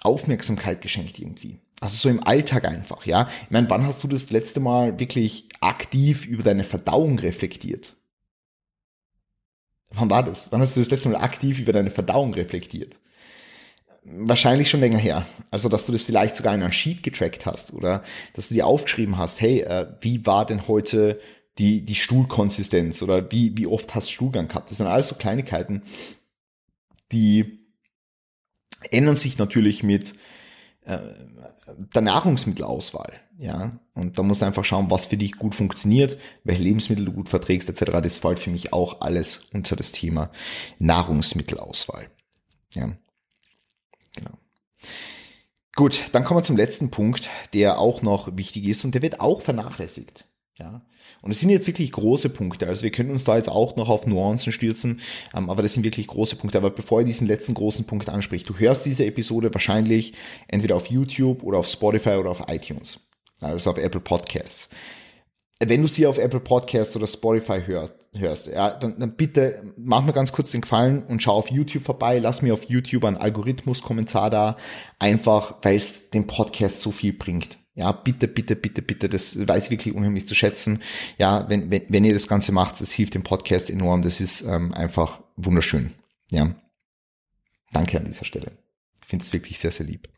Aufmerksamkeit 0.00 0.80
geschenkt 0.80 1.18
irgendwie. 1.18 1.58
Also 1.82 1.96
so 1.96 2.08
im 2.08 2.26
Alltag 2.26 2.64
einfach, 2.64 3.04
ja. 3.04 3.28
Ich 3.44 3.50
meine, 3.50 3.68
wann 3.68 3.84
hast 3.84 4.02
du 4.02 4.08
das 4.08 4.30
letzte 4.30 4.60
Mal 4.60 4.98
wirklich 4.98 5.46
aktiv 5.60 6.24
über 6.24 6.42
deine 6.42 6.64
Verdauung 6.64 7.18
reflektiert? 7.18 7.96
Wann 9.92 10.10
war 10.10 10.22
das? 10.22 10.48
Wann 10.50 10.60
hast 10.60 10.76
du 10.76 10.80
das 10.80 10.90
letzte 10.90 11.08
Mal 11.08 11.18
aktiv 11.18 11.58
über 11.58 11.72
deine 11.72 11.90
Verdauung 11.90 12.34
reflektiert? 12.34 12.96
Wahrscheinlich 14.04 14.70
schon 14.70 14.80
länger 14.80 14.98
her. 14.98 15.26
Also, 15.50 15.68
dass 15.68 15.86
du 15.86 15.92
das 15.92 16.04
vielleicht 16.04 16.36
sogar 16.36 16.54
in 16.54 16.62
einem 16.62 16.72
Sheet 16.72 17.02
getrackt 17.02 17.44
hast 17.44 17.72
oder 17.72 18.02
dass 18.34 18.48
du 18.48 18.54
dir 18.54 18.66
aufgeschrieben 18.66 19.18
hast, 19.18 19.40
hey, 19.40 19.60
äh, 19.60 19.86
wie 20.00 20.24
war 20.26 20.46
denn 20.46 20.68
heute 20.68 21.20
die, 21.58 21.84
die 21.84 21.94
Stuhlkonsistenz 21.94 23.02
oder 23.02 23.30
wie, 23.30 23.56
wie 23.56 23.66
oft 23.66 23.94
hast 23.94 24.08
du 24.08 24.12
Stuhlgang 24.12 24.48
gehabt? 24.48 24.70
Das 24.70 24.78
sind 24.78 24.86
alles 24.86 25.08
so 25.08 25.16
Kleinigkeiten, 25.16 25.82
die 27.12 27.66
ändern 28.90 29.16
sich 29.16 29.36
natürlich 29.36 29.82
mit, 29.82 30.14
äh, 30.84 30.98
der 31.94 32.02
Nahrungsmittelauswahl. 32.02 33.12
Ja, 33.38 33.78
und 33.94 34.18
da 34.18 34.22
musst 34.22 34.42
du 34.42 34.46
einfach 34.46 34.64
schauen, 34.64 34.90
was 34.90 35.06
für 35.06 35.16
dich 35.16 35.38
gut 35.38 35.54
funktioniert, 35.54 36.18
welche 36.44 36.62
Lebensmittel 36.62 37.06
du 37.06 37.12
gut 37.12 37.28
verträgst, 37.28 37.68
etc. 37.70 38.00
Das 38.02 38.18
fällt 38.18 38.38
für 38.38 38.50
mich 38.50 38.72
auch 38.72 39.00
alles 39.00 39.40
unter 39.52 39.76
das 39.76 39.92
Thema 39.92 40.30
Nahrungsmittelauswahl. 40.78 42.10
Ja, 42.74 42.92
genau. 44.14 44.38
Gut, 45.74 46.04
dann 46.12 46.24
kommen 46.24 46.40
wir 46.40 46.44
zum 46.44 46.56
letzten 46.56 46.90
Punkt, 46.90 47.30
der 47.54 47.78
auch 47.78 48.02
noch 48.02 48.36
wichtig 48.36 48.66
ist 48.66 48.84
und 48.84 48.94
der 48.94 49.02
wird 49.02 49.20
auch 49.20 49.40
vernachlässigt. 49.40 50.26
Ja. 50.60 50.82
Und 51.22 51.30
es 51.30 51.40
sind 51.40 51.48
jetzt 51.48 51.66
wirklich 51.66 51.90
große 51.90 52.28
Punkte. 52.28 52.66
Also 52.66 52.82
wir 52.82 52.90
können 52.90 53.10
uns 53.10 53.24
da 53.24 53.36
jetzt 53.36 53.48
auch 53.48 53.76
noch 53.76 53.88
auf 53.88 54.06
Nuancen 54.06 54.52
stürzen, 54.52 55.00
ähm, 55.34 55.48
aber 55.48 55.62
das 55.62 55.74
sind 55.74 55.84
wirklich 55.84 56.06
große 56.06 56.36
Punkte. 56.36 56.58
Aber 56.58 56.70
bevor 56.70 57.00
ihr 57.00 57.06
diesen 57.06 57.26
letzten 57.26 57.54
großen 57.54 57.86
Punkt 57.86 58.08
anspricht, 58.10 58.48
du 58.48 58.58
hörst 58.58 58.84
diese 58.84 59.06
Episode 59.06 59.52
wahrscheinlich 59.52 60.12
entweder 60.48 60.76
auf 60.76 60.86
YouTube 60.86 61.42
oder 61.42 61.58
auf 61.58 61.66
Spotify 61.66 62.10
oder 62.10 62.30
auf 62.30 62.44
iTunes, 62.48 63.00
also 63.40 63.70
auf 63.70 63.78
Apple 63.78 64.00
Podcasts. 64.00 64.68
Wenn 65.62 65.82
du 65.82 65.88
sie 65.88 66.06
auf 66.06 66.18
Apple 66.18 66.40
Podcasts 66.40 66.96
oder 66.96 67.06
Spotify 67.06 67.62
hörst, 67.64 67.94
hörst, 68.14 68.46
ja, 68.48 68.70
dann, 68.70 68.98
dann 68.98 69.16
bitte 69.16 69.62
mach 69.76 70.02
mir 70.02 70.12
ganz 70.12 70.32
kurz 70.32 70.50
den 70.50 70.62
Gefallen 70.62 71.02
und 71.04 71.22
schau 71.22 71.32
auf 71.32 71.50
YouTube 71.50 71.84
vorbei. 71.84 72.18
Lass 72.18 72.42
mir 72.42 72.52
auf 72.52 72.64
YouTube 72.64 73.04
einen 73.04 73.16
Algorithmus-Kommentar 73.16 74.30
da, 74.30 74.56
einfach 74.98 75.56
weil 75.62 75.76
es 75.76 76.10
dem 76.10 76.26
Podcast 76.26 76.80
so 76.80 76.90
viel 76.90 77.12
bringt. 77.12 77.59
Ja, 77.80 77.92
bitte, 77.92 78.28
bitte, 78.28 78.56
bitte, 78.56 78.82
bitte, 78.82 79.08
das 79.08 79.48
weiß 79.48 79.64
ich 79.64 79.70
wirklich 79.70 79.94
unheimlich 79.94 80.26
zu 80.26 80.34
schätzen. 80.34 80.82
Ja, 81.16 81.48
wenn, 81.48 81.70
wenn, 81.70 81.82
wenn 81.88 82.04
ihr 82.04 82.12
das 82.12 82.28
Ganze 82.28 82.52
macht, 82.52 82.78
das 82.78 82.92
hilft 82.92 83.14
dem 83.14 83.22
Podcast 83.22 83.70
enorm. 83.70 84.02
Das 84.02 84.20
ist 84.20 84.42
ähm, 84.42 84.74
einfach 84.74 85.22
wunderschön. 85.36 85.94
Ja, 86.30 86.54
danke 87.72 87.96
an 87.96 88.04
dieser 88.04 88.26
Stelle. 88.26 88.52
Ich 89.00 89.08
finde 89.08 89.24
es 89.24 89.32
wirklich 89.32 89.58
sehr, 89.58 89.72
sehr 89.72 89.86
lieb. 89.86 90.10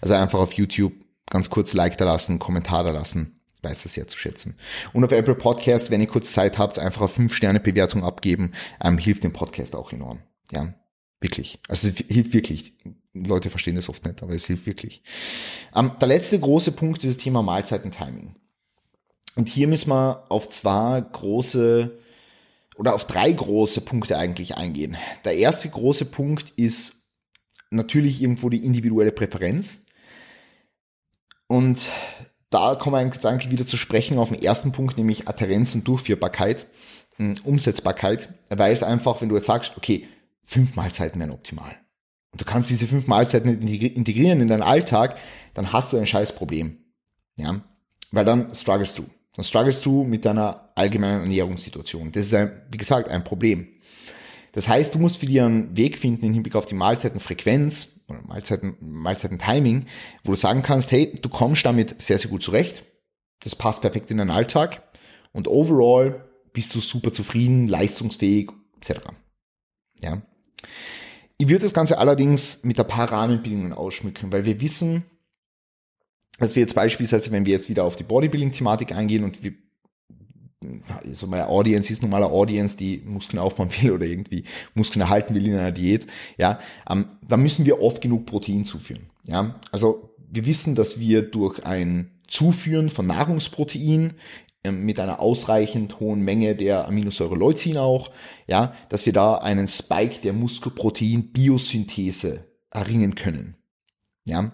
Also 0.00 0.14
einfach 0.14 0.40
auf 0.40 0.54
YouTube 0.54 0.92
ganz 1.30 1.50
kurz 1.50 1.72
Like 1.72 1.96
da 1.98 2.04
lassen, 2.04 2.40
Kommentar 2.40 2.82
da 2.82 2.90
lassen 2.90 3.40
weiß 3.62 3.84
das 3.84 3.94
sehr 3.94 4.06
zu 4.06 4.18
schätzen. 4.18 4.58
Und 4.92 5.04
auf 5.04 5.12
Apple 5.12 5.36
Podcast, 5.36 5.90
wenn 5.90 6.02
ihr 6.02 6.06
kurz 6.06 6.34
Zeit 6.34 6.58
habt, 6.58 6.78
einfach 6.78 7.00
eine 7.00 7.28
5-Sterne-Bewertung 7.28 8.04
abgeben, 8.04 8.52
ähm, 8.82 8.98
hilft 8.98 9.24
dem 9.24 9.32
Podcast 9.32 9.74
auch 9.74 9.90
enorm. 9.90 10.18
Ja, 10.52 10.74
wirklich. 11.18 11.60
Also 11.66 11.88
hilft 11.88 12.34
wirklich. 12.34 12.74
Leute 13.14 13.48
verstehen 13.48 13.76
das 13.76 13.88
oft 13.88 14.04
nicht, 14.04 14.22
aber 14.22 14.34
es 14.34 14.44
hilft 14.44 14.66
wirklich. 14.66 15.02
Ähm, 15.74 15.92
der 16.00 16.08
letzte 16.08 16.38
große 16.38 16.72
Punkt 16.72 17.04
ist 17.04 17.16
das 17.16 17.22
Thema 17.22 17.42
Mahlzeiten-Timing. 17.42 18.34
Und 19.36 19.48
hier 19.48 19.68
müssen 19.68 19.90
wir 19.90 20.24
auf 20.28 20.48
zwei 20.48 21.00
große 21.00 21.98
oder 22.76 22.94
auf 22.94 23.06
drei 23.06 23.30
große 23.30 23.82
Punkte 23.82 24.18
eigentlich 24.18 24.56
eingehen. 24.56 24.96
Der 25.24 25.36
erste 25.36 25.68
große 25.68 26.06
Punkt 26.06 26.50
ist 26.56 27.04
natürlich 27.70 28.20
irgendwo 28.20 28.50
die 28.50 28.64
individuelle 28.64 29.12
Präferenz. 29.12 29.84
Und 31.46 31.88
da 32.50 32.74
kommen 32.74 32.94
wir 32.94 33.04
jetzt 33.04 33.26
eigentlich 33.26 33.52
wieder 33.52 33.66
zu 33.66 33.76
sprechen 33.76 34.18
auf 34.18 34.30
den 34.30 34.42
ersten 34.42 34.72
Punkt, 34.72 34.96
nämlich 34.96 35.28
Adherenz 35.28 35.74
und 35.74 35.86
Durchführbarkeit, 35.86 36.66
hm, 37.16 37.34
Umsetzbarkeit, 37.44 38.28
weil 38.48 38.72
es 38.72 38.82
einfach, 38.82 39.20
wenn 39.20 39.28
du 39.28 39.36
jetzt 39.36 39.46
sagst, 39.46 39.72
okay, 39.76 40.08
fünf 40.44 40.74
Mahlzeiten 40.74 41.20
wären 41.20 41.32
optimal. 41.32 41.76
Und 42.34 42.40
du 42.40 42.44
kannst 42.44 42.68
diese 42.68 42.88
fünf 42.88 43.06
Mahlzeiten 43.06 43.48
integrieren 43.48 44.40
in 44.40 44.48
deinen 44.48 44.62
Alltag, 44.62 45.16
dann 45.54 45.72
hast 45.72 45.92
du 45.92 45.98
ein 45.98 46.06
scheiß 46.08 46.34
Problem. 46.34 46.78
Ja, 47.36 47.60
weil 48.10 48.24
dann 48.24 48.52
struggles 48.52 48.92
du. 48.96 49.04
Dann 49.36 49.44
struggles 49.44 49.82
du 49.82 50.02
mit 50.02 50.24
deiner 50.24 50.72
allgemeinen 50.74 51.20
Ernährungssituation. 51.20 52.10
Das 52.10 52.24
ist, 52.24 52.34
ein, 52.34 52.50
wie 52.72 52.76
gesagt, 52.76 53.08
ein 53.08 53.22
Problem. 53.22 53.68
Das 54.50 54.68
heißt, 54.68 54.92
du 54.96 54.98
musst 54.98 55.18
für 55.18 55.26
dich 55.26 55.40
einen 55.40 55.76
Weg 55.76 55.96
finden 55.96 56.26
im 56.26 56.34
Hinblick 56.34 56.56
auf 56.56 56.66
die 56.66 56.74
Mahlzeitenfrequenz 56.74 58.00
oder 58.08 58.22
Mahlzeiten, 58.22 58.74
Mahlzeiten-Timing, 58.80 59.86
wo 60.24 60.32
du 60.32 60.36
sagen 60.36 60.62
kannst, 60.62 60.90
hey, 60.90 61.14
du 61.14 61.28
kommst 61.28 61.64
damit 61.64 62.02
sehr, 62.02 62.18
sehr 62.18 62.30
gut 62.30 62.42
zurecht. 62.42 62.82
Das 63.44 63.54
passt 63.54 63.80
perfekt 63.80 64.10
in 64.10 64.16
deinen 64.16 64.32
Alltag. 64.32 64.82
Und 65.30 65.46
overall 65.46 66.24
bist 66.52 66.74
du 66.74 66.80
super 66.80 67.12
zufrieden, 67.12 67.68
leistungsfähig, 67.68 68.50
etc. 68.80 69.02
Ja. 70.00 70.20
Ich 71.38 71.48
würde 71.48 71.64
das 71.64 71.74
Ganze 71.74 71.98
allerdings 71.98 72.64
mit 72.64 72.78
ein 72.78 72.86
paar 72.86 73.10
Rahmenbedingungen 73.10 73.72
ausschmücken, 73.72 74.32
weil 74.32 74.44
wir 74.44 74.60
wissen, 74.60 75.04
dass 76.38 76.56
wir 76.56 76.60
jetzt 76.60 76.74
beispielsweise, 76.74 77.30
wenn 77.32 77.46
wir 77.46 77.52
jetzt 77.52 77.68
wieder 77.68 77.84
auf 77.84 77.96
die 77.96 78.04
Bodybuilding-Thematik 78.04 78.94
eingehen 78.94 79.24
und 79.24 79.42
wir 79.42 79.54
also 80.88 81.26
meine 81.26 81.48
Audience 81.48 81.92
ist 81.92 82.02
normaler 82.02 82.32
Audience, 82.32 82.76
die 82.76 83.02
Muskeln 83.04 83.38
aufbauen 83.38 83.68
will 83.80 83.92
oder 83.92 84.06
irgendwie 84.06 84.44
Muskeln 84.74 85.02
erhalten 85.02 85.34
will 85.34 85.46
in 85.46 85.54
einer 85.54 85.72
Diät, 85.72 86.06
ja, 86.38 86.58
ähm, 86.88 87.06
da 87.26 87.36
müssen 87.36 87.66
wir 87.66 87.80
oft 87.82 88.00
genug 88.00 88.26
Protein 88.26 88.64
zuführen, 88.64 89.10
ja. 89.26 89.54
Also 89.72 90.14
wir 90.30 90.46
wissen, 90.46 90.74
dass 90.74 90.98
wir 90.98 91.22
durch 91.22 91.64
ein 91.64 92.10
Zuführen 92.26 92.88
von 92.88 93.06
Nahrungsprotein 93.06 94.14
mit 94.70 94.98
einer 94.98 95.20
ausreichend 95.20 96.00
hohen 96.00 96.20
Menge 96.20 96.56
der 96.56 96.88
Aminosäure 96.88 97.36
Leucin 97.36 97.76
auch, 97.76 98.10
ja, 98.46 98.74
dass 98.88 99.04
wir 99.06 99.12
da 99.12 99.36
einen 99.36 99.68
Spike 99.68 100.20
der 100.22 100.32
Muskelprotein-Biosynthese 100.32 102.44
erringen 102.70 103.14
können, 103.14 103.56
ja. 104.24 104.52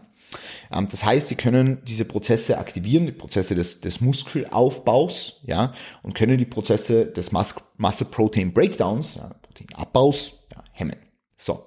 Ähm, 0.73 0.87
das 0.91 1.05
heißt, 1.05 1.31
wir 1.31 1.37
können 1.37 1.83
diese 1.85 2.05
Prozesse 2.05 2.59
aktivieren, 2.59 3.07
die 3.07 3.13
Prozesse 3.13 3.55
des, 3.55 3.81
des 3.81 4.01
Muskelaufbaus, 4.01 5.41
ja, 5.45 5.73
und 6.03 6.15
können 6.15 6.39
die 6.39 6.47
Prozesse 6.47 7.07
des 7.07 7.33
Mus 7.33 7.55
Muscle 7.77 8.07
Protein 8.07 8.53
Breakdowns, 8.53 9.17
ja, 9.17 9.35
Proteinabbaus, 9.43 10.33
ja, 10.55 10.65
hemmen. 10.73 10.97
So. 11.37 11.67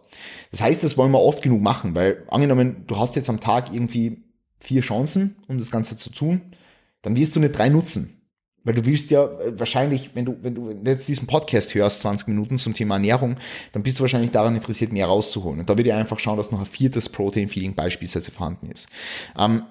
Das 0.51 0.61
heißt, 0.61 0.83
das 0.83 0.97
wollen 0.97 1.11
wir 1.11 1.19
oft 1.19 1.41
genug 1.41 1.61
machen, 1.61 1.95
weil 1.95 2.23
angenommen, 2.29 2.83
du 2.87 2.97
hast 2.97 3.15
jetzt 3.15 3.29
am 3.29 3.39
Tag 3.39 3.73
irgendwie 3.73 4.23
vier 4.59 4.81
Chancen, 4.81 5.35
um 5.47 5.57
das 5.57 5.71
Ganze 5.71 5.97
zu 5.97 6.11
tun, 6.11 6.41
dann 7.01 7.15
wirst 7.15 7.35
du 7.35 7.39
nicht 7.39 7.57
drei 7.57 7.69
nutzen. 7.69 8.21
Weil 8.63 8.75
du 8.75 8.85
willst 8.85 9.11
ja 9.11 9.25
äh, 9.25 9.57
wahrscheinlich, 9.59 10.11
wenn 10.13 10.25
du, 10.25 10.37
wenn 10.41 10.55
du 10.55 10.71
jetzt 10.85 11.07
diesen 11.07 11.27
Podcast 11.27 11.75
hörst, 11.75 12.01
20 12.01 12.27
Minuten 12.27 12.57
zum 12.57 12.73
Thema 12.73 12.95
Ernährung, 12.95 13.37
dann 13.71 13.83
bist 13.83 13.99
du 13.99 14.01
wahrscheinlich 14.01 14.31
daran 14.31 14.55
interessiert, 14.55 14.91
mehr 14.91 15.07
rauszuholen. 15.07 15.59
Und 15.61 15.69
da 15.69 15.77
würde 15.77 15.89
ich 15.89 15.95
einfach 15.95 16.19
schauen, 16.19 16.37
dass 16.37 16.51
noch 16.51 16.59
ein 16.59 16.65
viertes 16.65 17.09
Protein-Feeding 17.09 17.75
beispielsweise 17.75 18.31
vorhanden 18.31 18.67
ist. 18.71 18.87
Ähm, 19.37 19.63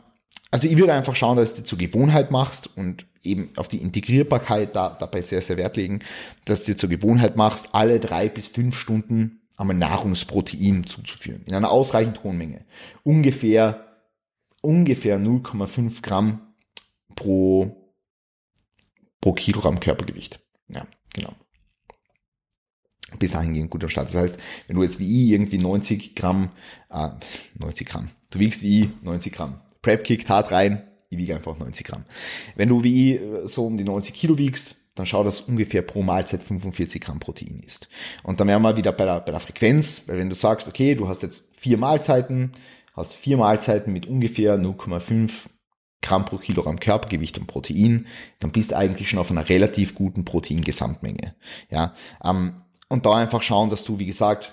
also 0.51 0.69
ich 0.69 0.77
würde 0.77 0.93
einfach 0.93 1.17
schauen, 1.17 1.39
dass 1.39 1.55
du 1.55 1.65
zur 1.65 1.79
Gewohnheit 1.79 2.31
machst 2.31 2.77
und 2.77 3.07
eben 3.23 3.51
auf 3.57 3.69
die 3.69 3.79
Integrierbarkeit 3.79 4.77
da, 4.77 4.91
dabei 4.91 5.23
sehr, 5.23 5.41
sehr 5.41 5.57
Wert 5.57 5.77
legen, 5.79 6.01
dass 6.45 6.65
du 6.65 6.77
zur 6.77 6.91
Gewohnheit 6.91 7.37
machst, 7.37 7.71
alle 7.73 7.99
drei 8.01 8.29
bis 8.29 8.49
fünf 8.49 8.77
Stunden 8.77 9.41
einmal 9.57 9.77
Nahrungsprotein 9.77 10.85
zuzuführen. 10.87 11.43
In 11.47 11.55
einer 11.55 11.71
ausreichend 11.71 12.23
hohen 12.25 12.37
Menge. 12.37 12.65
Ungefähr, 13.03 13.87
ungefähr 14.61 15.19
0,5 15.19 16.03
Gramm 16.03 16.41
pro 17.15 17.82
pro 19.23 19.33
Kilogramm 19.33 19.81
Körpergewicht. 19.81 20.41
Ja, 20.69 20.87
genau. 21.15 21.33
Bis 23.19 23.31
dahin 23.31 23.55
gehen 23.55 23.71
guter 23.71 23.89
Start. 23.89 24.09
Das 24.09 24.17
heißt, 24.17 24.39
wenn 24.67 24.77
du 24.77 24.83
jetzt 24.83 24.99
wie 24.99 25.25
ich 25.25 25.31
irgendwie 25.31 25.59
90 25.59 26.15
Gramm, 26.15 26.51
äh, 26.91 27.09
90 27.59 27.89
Gramm, 27.89 28.11
du 28.31 28.39
wiegst 28.39 28.63
wie 28.63 28.83
ich 28.83 28.89
90 29.03 29.33
Gramm. 29.33 29.61
Prep 29.81 30.05
kickt 30.05 30.29
hart 30.29 30.51
rein, 30.51 30.83
ich 31.09 31.19
wiege 31.19 31.35
einfach 31.35 31.59
90 31.59 31.87
Gramm. 31.87 32.05
Wenn 32.57 32.69
du 32.69 32.83
wie 32.83 33.15
ich 33.15 33.21
äh, 33.21 33.47
so 33.47 33.67
um 33.67 33.77
die 33.77 33.85
90 33.85 34.15
Kilo 34.15 34.39
wiegst, 34.39 34.77
dann 34.95 35.07
schau, 35.07 35.25
dass 35.25 35.41
ungefähr 35.41 35.83
pro 35.83 36.03
Mahlzeit 36.03 36.43
45 36.43 37.01
Gramm 37.01 37.21
Protein 37.21 37.61
ist. 37.61 37.89
Und 38.23 38.41
dann 38.41 38.49
wären 38.49 38.63
wir 38.63 38.77
wieder 38.77 38.93
bei 38.93 39.05
der, 39.05 39.21
bei 39.21 39.31
der 39.31 39.41
Frequenz, 39.41 40.03
weil 40.07 40.19
wenn 40.19 40.29
du 40.29 40.35
sagst, 40.35 40.69
okay, 40.69 40.95
du 40.95 41.09
hast 41.09 41.23
jetzt 41.23 41.55
vier 41.57 41.79
Mahlzeiten, 41.79 42.53
hast 42.95 43.15
vier 43.15 43.39
Mahlzeiten 43.39 43.93
mit 43.93 44.07
ungefähr 44.07 44.59
0,5 44.59 45.47
Gramm 46.03 46.25
pro 46.25 46.37
Kilogramm 46.37 46.79
Körpergewicht 46.79 47.39
und 47.39 47.47
Protein, 47.47 48.07
dann 48.41 48.53
bist 48.53 48.73
du 48.73 48.77
eigentlich 48.77 49.09
schon 49.09 49.19
auf 49.19 49.31
einer 49.31 49.49
relativ 49.49 49.95
guten 49.95 50.25
Proteingesamtmenge. 50.25 51.35
Ja, 51.71 51.95
ähm, 52.25 52.63
und 52.89 53.07
da 53.07 53.15
einfach 53.15 53.41
schauen, 53.43 53.71
dass 53.71 53.85
du, 53.85 53.99
wie 53.99 54.07
gesagt, 54.07 54.53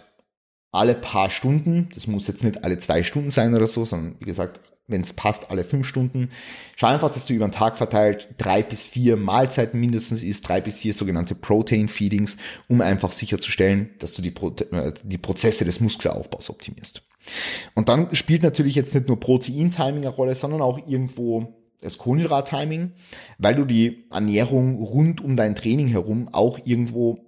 alle 0.71 0.95
paar 0.95 1.29
Stunden, 1.29 1.89
das 1.93 2.07
muss 2.07 2.27
jetzt 2.27 2.43
nicht 2.43 2.63
alle 2.63 2.77
zwei 2.77 3.03
Stunden 3.03 3.31
sein 3.31 3.53
oder 3.53 3.67
so, 3.67 3.83
sondern 3.83 4.15
wie 4.19 4.25
gesagt, 4.25 4.61
wenn 4.89 5.01
es 5.01 5.13
passt, 5.13 5.49
alle 5.51 5.63
fünf 5.63 5.87
Stunden. 5.87 6.29
Schau 6.75 6.87
einfach, 6.87 7.11
dass 7.11 7.25
du 7.25 7.33
über 7.33 7.47
den 7.47 7.51
Tag 7.51 7.77
verteilt 7.77 8.29
drei 8.37 8.63
bis 8.63 8.85
vier 8.85 9.17
Mahlzeiten 9.17 9.79
mindestens 9.79 10.23
isst, 10.23 10.47
drei 10.47 10.61
bis 10.61 10.79
vier 10.79 10.93
sogenannte 10.93 11.35
Protein 11.35 11.87
Feedings, 11.87 12.37
um 12.67 12.81
einfach 12.81 13.11
sicherzustellen, 13.11 13.91
dass 13.99 14.13
du 14.13 14.21
die, 14.21 14.31
Pro 14.31 14.49
äh, 14.71 14.93
die 15.03 15.17
Prozesse 15.17 15.65
des 15.65 15.79
Muskelaufbaus 15.79 16.49
optimierst. 16.49 17.03
Und 17.75 17.89
dann 17.89 18.13
spielt 18.15 18.43
natürlich 18.43 18.75
jetzt 18.75 18.93
nicht 18.93 19.07
nur 19.07 19.19
Protein-Timing 19.19 20.01
eine 20.01 20.09
Rolle, 20.09 20.35
sondern 20.35 20.61
auch 20.61 20.79
irgendwo 20.87 21.55
das 21.81 21.97
Kohlenhydrat-Timing, 21.97 22.91
weil 23.37 23.55
du 23.55 23.65
die 23.65 24.05
Ernährung 24.11 24.81
rund 24.83 25.21
um 25.21 25.35
dein 25.35 25.55
Training 25.55 25.87
herum 25.87 26.29
auch 26.31 26.59
irgendwo 26.65 27.19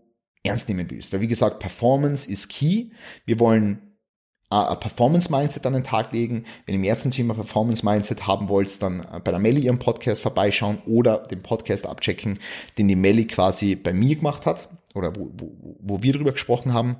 ernst 0.43 0.67
nehmen 0.67 0.89
willst. 0.89 1.13
Weil 1.13 1.21
wie 1.21 1.27
gesagt, 1.27 1.59
Performance 1.59 2.29
ist 2.29 2.49
key. 2.49 2.89
Wir 3.25 3.39
wollen 3.39 3.90
Performance-Mindset 4.51 5.65
an 5.65 5.73
den 5.73 5.83
Tag 5.83 6.11
legen. 6.11 6.45
Wenn 6.65 6.75
ihr 6.75 6.79
mehr 6.79 6.97
zum 6.97 7.11
Thema 7.11 7.33
Performance-Mindset 7.33 8.27
haben 8.27 8.49
wollt, 8.49 8.81
dann 8.81 9.01
äh, 9.01 9.19
bei 9.23 9.31
der 9.31 9.39
Melli 9.39 9.61
ihrem 9.61 9.79
Podcast 9.79 10.21
vorbeischauen 10.21 10.79
oder 10.85 11.19
den 11.19 11.41
Podcast 11.41 11.85
abchecken, 11.85 12.39
den 12.77 12.87
die 12.87 12.95
Melli 12.95 13.25
quasi 13.25 13.75
bei 13.75 13.93
mir 13.93 14.15
gemacht 14.15 14.45
hat 14.45 14.69
oder 14.93 15.15
wo, 15.15 15.31
wo, 15.37 15.77
wo 15.79 16.03
wir 16.03 16.13
darüber 16.13 16.33
gesprochen 16.33 16.73
haben. 16.73 16.97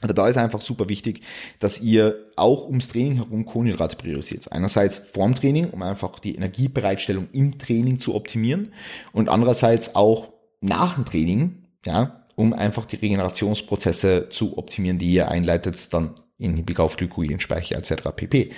aber 0.00 0.14
da 0.14 0.28
ist 0.28 0.36
einfach 0.36 0.60
super 0.60 0.88
wichtig, 0.88 1.22
dass 1.58 1.80
ihr 1.80 2.30
auch 2.36 2.66
ums 2.66 2.88
Training 2.88 3.16
herum 3.16 3.44
Kohlenhydrate 3.44 3.96
priorisiert. 3.96 4.50
Einerseits 4.52 4.98
vorm 4.98 5.34
Training, 5.34 5.70
um 5.70 5.82
einfach 5.82 6.20
die 6.20 6.36
Energiebereitstellung 6.36 7.28
im 7.32 7.58
Training 7.58 7.98
zu 7.98 8.14
optimieren 8.14 8.72
und 9.12 9.28
andererseits 9.28 9.96
auch 9.96 10.28
nach 10.60 10.94
dem 10.94 11.04
Training, 11.04 11.66
ja, 11.84 12.19
um 12.40 12.54
einfach 12.54 12.86
die 12.86 12.96
Regenerationsprozesse 12.96 14.30
zu 14.30 14.56
optimieren, 14.56 14.96
die 14.96 15.12
ihr 15.12 15.30
einleitet, 15.30 15.92
dann 15.92 16.14
in 16.38 16.54
Hinblick 16.54 16.80
auf 16.80 16.96
Glykogenspeicher 16.96 17.76
etc. 17.76 18.08
pp. 18.16 18.52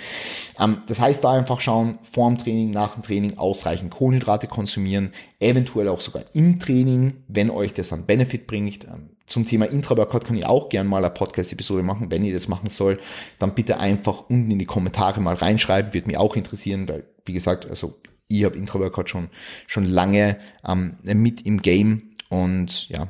Ähm, 0.57 0.77
das 0.87 1.01
heißt, 1.01 1.21
da 1.21 1.33
einfach 1.33 1.59
schauen, 1.59 1.99
vor 2.01 2.29
dem 2.29 2.37
Training, 2.37 2.71
nach 2.71 2.93
dem 2.93 3.03
Training 3.03 3.37
ausreichend 3.37 3.91
Kohlenhydrate 3.91 4.47
konsumieren, 4.47 5.11
eventuell 5.41 5.89
auch 5.89 5.99
sogar 5.99 6.23
im 6.31 6.59
Training, 6.59 7.15
wenn 7.27 7.49
euch 7.49 7.73
das 7.73 7.91
einen 7.91 8.05
Benefit 8.05 8.47
bringt. 8.47 8.85
Ähm, 8.85 9.09
zum 9.27 9.43
Thema 9.43 9.65
Intra-Workout 9.65 10.23
kann 10.23 10.37
ich 10.37 10.45
auch 10.45 10.69
gerne 10.69 10.87
mal 10.87 11.03
eine 11.03 11.13
Podcast-Episode 11.13 11.83
machen. 11.83 12.09
Wenn 12.09 12.23
ihr 12.23 12.33
das 12.33 12.47
machen 12.47 12.69
soll, 12.69 12.99
dann 13.37 13.53
bitte 13.53 13.81
einfach 13.81 14.29
unten 14.29 14.49
in 14.49 14.59
die 14.59 14.65
Kommentare 14.65 15.19
mal 15.19 15.35
reinschreiben, 15.35 15.93
wird 15.93 16.07
mich 16.07 16.17
auch 16.17 16.37
interessieren, 16.37 16.87
weil, 16.87 17.03
wie 17.25 17.33
gesagt, 17.33 17.69
also 17.69 17.99
ich 18.29 18.45
habe 18.45 18.57
Intra-Workout 18.57 19.09
schon, 19.09 19.27
schon 19.67 19.83
lange 19.83 20.37
ähm, 20.65 20.95
mit 21.03 21.45
im 21.45 21.61
Game 21.61 22.13
und 22.29 22.87
ja, 22.87 23.09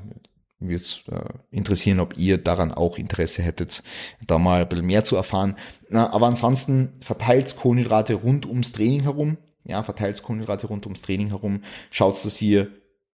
würde 0.67 0.83
es 0.83 1.01
äh, 1.11 1.33
interessieren, 1.51 1.99
ob 1.99 2.17
ihr 2.17 2.37
daran 2.37 2.71
auch 2.71 2.97
Interesse 2.97 3.41
hättet, 3.41 3.83
da 4.25 4.37
mal 4.37 4.61
ein 4.61 4.69
bisschen 4.69 4.85
mehr 4.85 5.03
zu 5.03 5.15
erfahren. 5.15 5.55
Na, 5.89 6.11
aber 6.11 6.27
ansonsten 6.27 6.93
verteilt 7.01 7.55
Kohlenhydrate 7.55 8.15
rund 8.15 8.45
ums 8.45 8.71
Training 8.71 9.01
herum. 9.01 9.37
Ja, 9.65 9.83
verteilt 9.83 10.21
Kohlenhydrate 10.23 10.67
rund 10.67 10.85
ums 10.85 11.01
Training 11.01 11.29
herum. 11.29 11.61
Schaut, 11.89 12.23
dass 12.25 12.41
ihr 12.41 12.71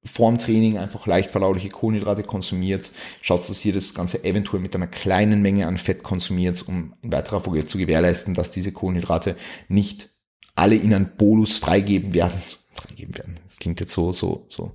vorm 0.04 0.38
Training 0.38 0.78
einfach 0.78 1.06
leicht 1.06 1.30
verdauliche 1.30 1.70
Kohlenhydrate 1.70 2.22
konsumiert. 2.22 2.92
Schaut, 3.22 3.48
dass 3.48 3.64
ihr 3.64 3.72
das 3.72 3.94
Ganze 3.94 4.24
eventuell 4.24 4.60
mit 4.60 4.74
einer 4.74 4.86
kleinen 4.86 5.42
Menge 5.42 5.66
an 5.66 5.78
Fett 5.78 6.02
konsumiert, 6.02 6.62
um 6.66 6.94
in 7.02 7.12
weiterer 7.12 7.40
Folge 7.40 7.64
zu 7.64 7.78
gewährleisten, 7.78 8.34
dass 8.34 8.50
diese 8.50 8.72
Kohlenhydrate 8.72 9.36
nicht 9.68 10.10
alle 10.54 10.76
in 10.76 10.94
einen 10.94 11.16
Bolus 11.16 11.58
freigeben 11.58 12.14
werden. 12.14 12.40
Freigeben 12.74 13.16
werden. 13.16 13.34
Das 13.44 13.58
klingt 13.58 13.78
jetzt 13.80 13.92
so, 13.92 14.12
so, 14.12 14.46
so 14.48 14.74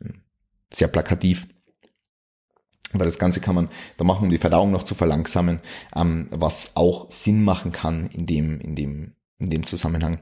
hm, 0.00 0.20
sehr 0.72 0.88
plakativ. 0.88 1.48
Aber 2.92 3.04
das 3.04 3.18
Ganze 3.18 3.40
kann 3.40 3.54
man 3.54 3.68
da 3.96 4.04
machen, 4.04 4.24
um 4.24 4.30
die 4.30 4.38
Verdauung 4.38 4.70
noch 4.70 4.82
zu 4.82 4.94
verlangsamen, 4.94 5.60
ähm, 5.94 6.28
was 6.30 6.72
auch 6.74 7.10
Sinn 7.10 7.44
machen 7.44 7.72
kann 7.72 8.08
in 8.14 8.26
dem, 8.26 8.60
in 8.60 8.74
dem, 8.74 9.12
in 9.38 9.50
dem 9.50 9.66
Zusammenhang. 9.66 10.20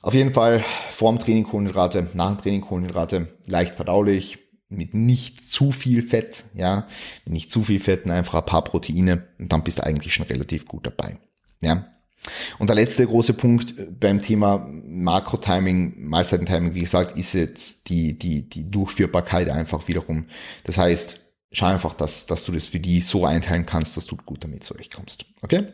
Auf 0.00 0.14
jeden 0.14 0.32
Fall 0.32 0.64
vorm 0.90 1.18
Training 1.18 1.44
Kohlenhydrate, 1.44 2.08
nach 2.14 2.30
dem 2.30 2.38
Training 2.38 2.60
Kohlenhydrate, 2.62 3.38
leicht 3.46 3.74
verdaulich, 3.74 4.38
mit 4.68 4.94
nicht 4.94 5.48
zu 5.48 5.70
viel 5.70 6.02
Fett, 6.02 6.44
ja, 6.54 6.86
mit 7.24 7.34
nicht 7.34 7.50
zu 7.52 7.62
viel 7.62 7.78
Fett, 7.78 8.08
einfach 8.10 8.34
ein 8.34 8.46
paar 8.46 8.64
Proteine 8.64 9.28
und 9.38 9.52
dann 9.52 9.62
bist 9.62 9.78
du 9.78 9.84
eigentlich 9.84 10.14
schon 10.14 10.26
relativ 10.26 10.66
gut 10.66 10.86
dabei, 10.86 11.18
ja. 11.60 11.86
Und 12.58 12.68
der 12.68 12.76
letzte 12.76 13.04
große 13.04 13.34
Punkt 13.34 13.74
beim 13.98 14.20
Thema 14.20 14.68
Makro-Timing, 14.70 16.06
Mahlzeitentiming, 16.06 16.74
wie 16.74 16.82
gesagt, 16.82 17.16
ist 17.16 17.32
jetzt 17.32 17.88
die, 17.88 18.16
die, 18.16 18.48
die 18.48 18.70
Durchführbarkeit 18.70 19.48
einfach 19.48 19.88
wiederum. 19.88 20.26
Das 20.62 20.78
heißt, 20.78 21.21
schau 21.52 21.66
einfach, 21.66 21.94
dass, 21.94 22.26
dass 22.26 22.44
du 22.44 22.52
das 22.52 22.68
für 22.68 22.80
die 22.80 23.00
so 23.00 23.24
einteilen 23.24 23.66
kannst, 23.66 23.96
dass 23.96 24.06
du 24.06 24.16
gut 24.16 24.44
damit 24.44 24.64
zurechtkommst. 24.64 25.26
Okay? 25.42 25.68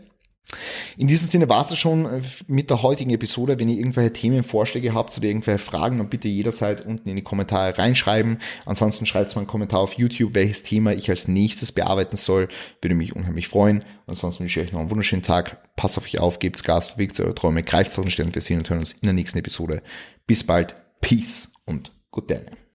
In 0.96 1.06
diesem 1.06 1.28
Sinne 1.28 1.48
war 1.48 1.70
es 1.70 1.78
schon 1.78 2.06
äh, 2.06 2.20
mit 2.46 2.70
der 2.70 2.82
heutigen 2.82 3.10
Episode. 3.10 3.58
Wenn 3.58 3.68
ihr 3.68 3.76
irgendwelche 3.76 4.12
Themenvorschläge 4.12 4.94
habt 4.94 5.16
oder 5.16 5.26
irgendwelche 5.26 5.58
Fragen, 5.58 5.98
dann 5.98 6.08
bitte 6.08 6.28
jederzeit 6.28 6.84
unten 6.84 7.08
in 7.08 7.16
die 7.16 7.22
Kommentare 7.22 7.76
reinschreiben. 7.76 8.38
Ansonsten 8.64 9.04
schreibt 9.04 9.34
mal 9.34 9.42
einen 9.42 9.46
Kommentar 9.46 9.80
auf 9.80 9.94
YouTube, 9.94 10.34
welches 10.34 10.62
Thema 10.62 10.92
ich 10.92 11.10
als 11.10 11.28
nächstes 11.28 11.72
bearbeiten 11.72 12.16
soll. 12.16 12.48
Würde 12.80 12.94
mich 12.94 13.14
unheimlich 13.14 13.48
freuen. 13.48 13.84
ansonsten 14.06 14.44
wünsche 14.44 14.60
ich 14.60 14.68
euch 14.68 14.72
noch 14.72 14.80
einen 14.80 14.90
wunderschönen 14.90 15.22
Tag. 15.22 15.76
Passt 15.76 15.98
auf 15.98 16.04
euch 16.04 16.18
auf, 16.18 16.38
gebt's 16.38 16.64
Gas, 16.64 16.94
bewegt 16.94 17.20
eure 17.20 17.34
Träume, 17.34 17.62
greift 17.62 17.96
auf 17.98 18.04
den 18.04 18.10
Stellen. 18.10 18.34
Wir 18.34 18.42
sehen 18.42 18.58
und 18.58 18.70
hören 18.70 18.80
uns 18.80 18.92
in 18.92 19.02
der 19.02 19.12
nächsten 19.12 19.38
Episode. 19.38 19.82
Bis 20.26 20.44
bald. 20.44 20.74
Peace 21.00 21.52
und 21.66 21.92
good 22.10 22.30
day. 22.30 22.58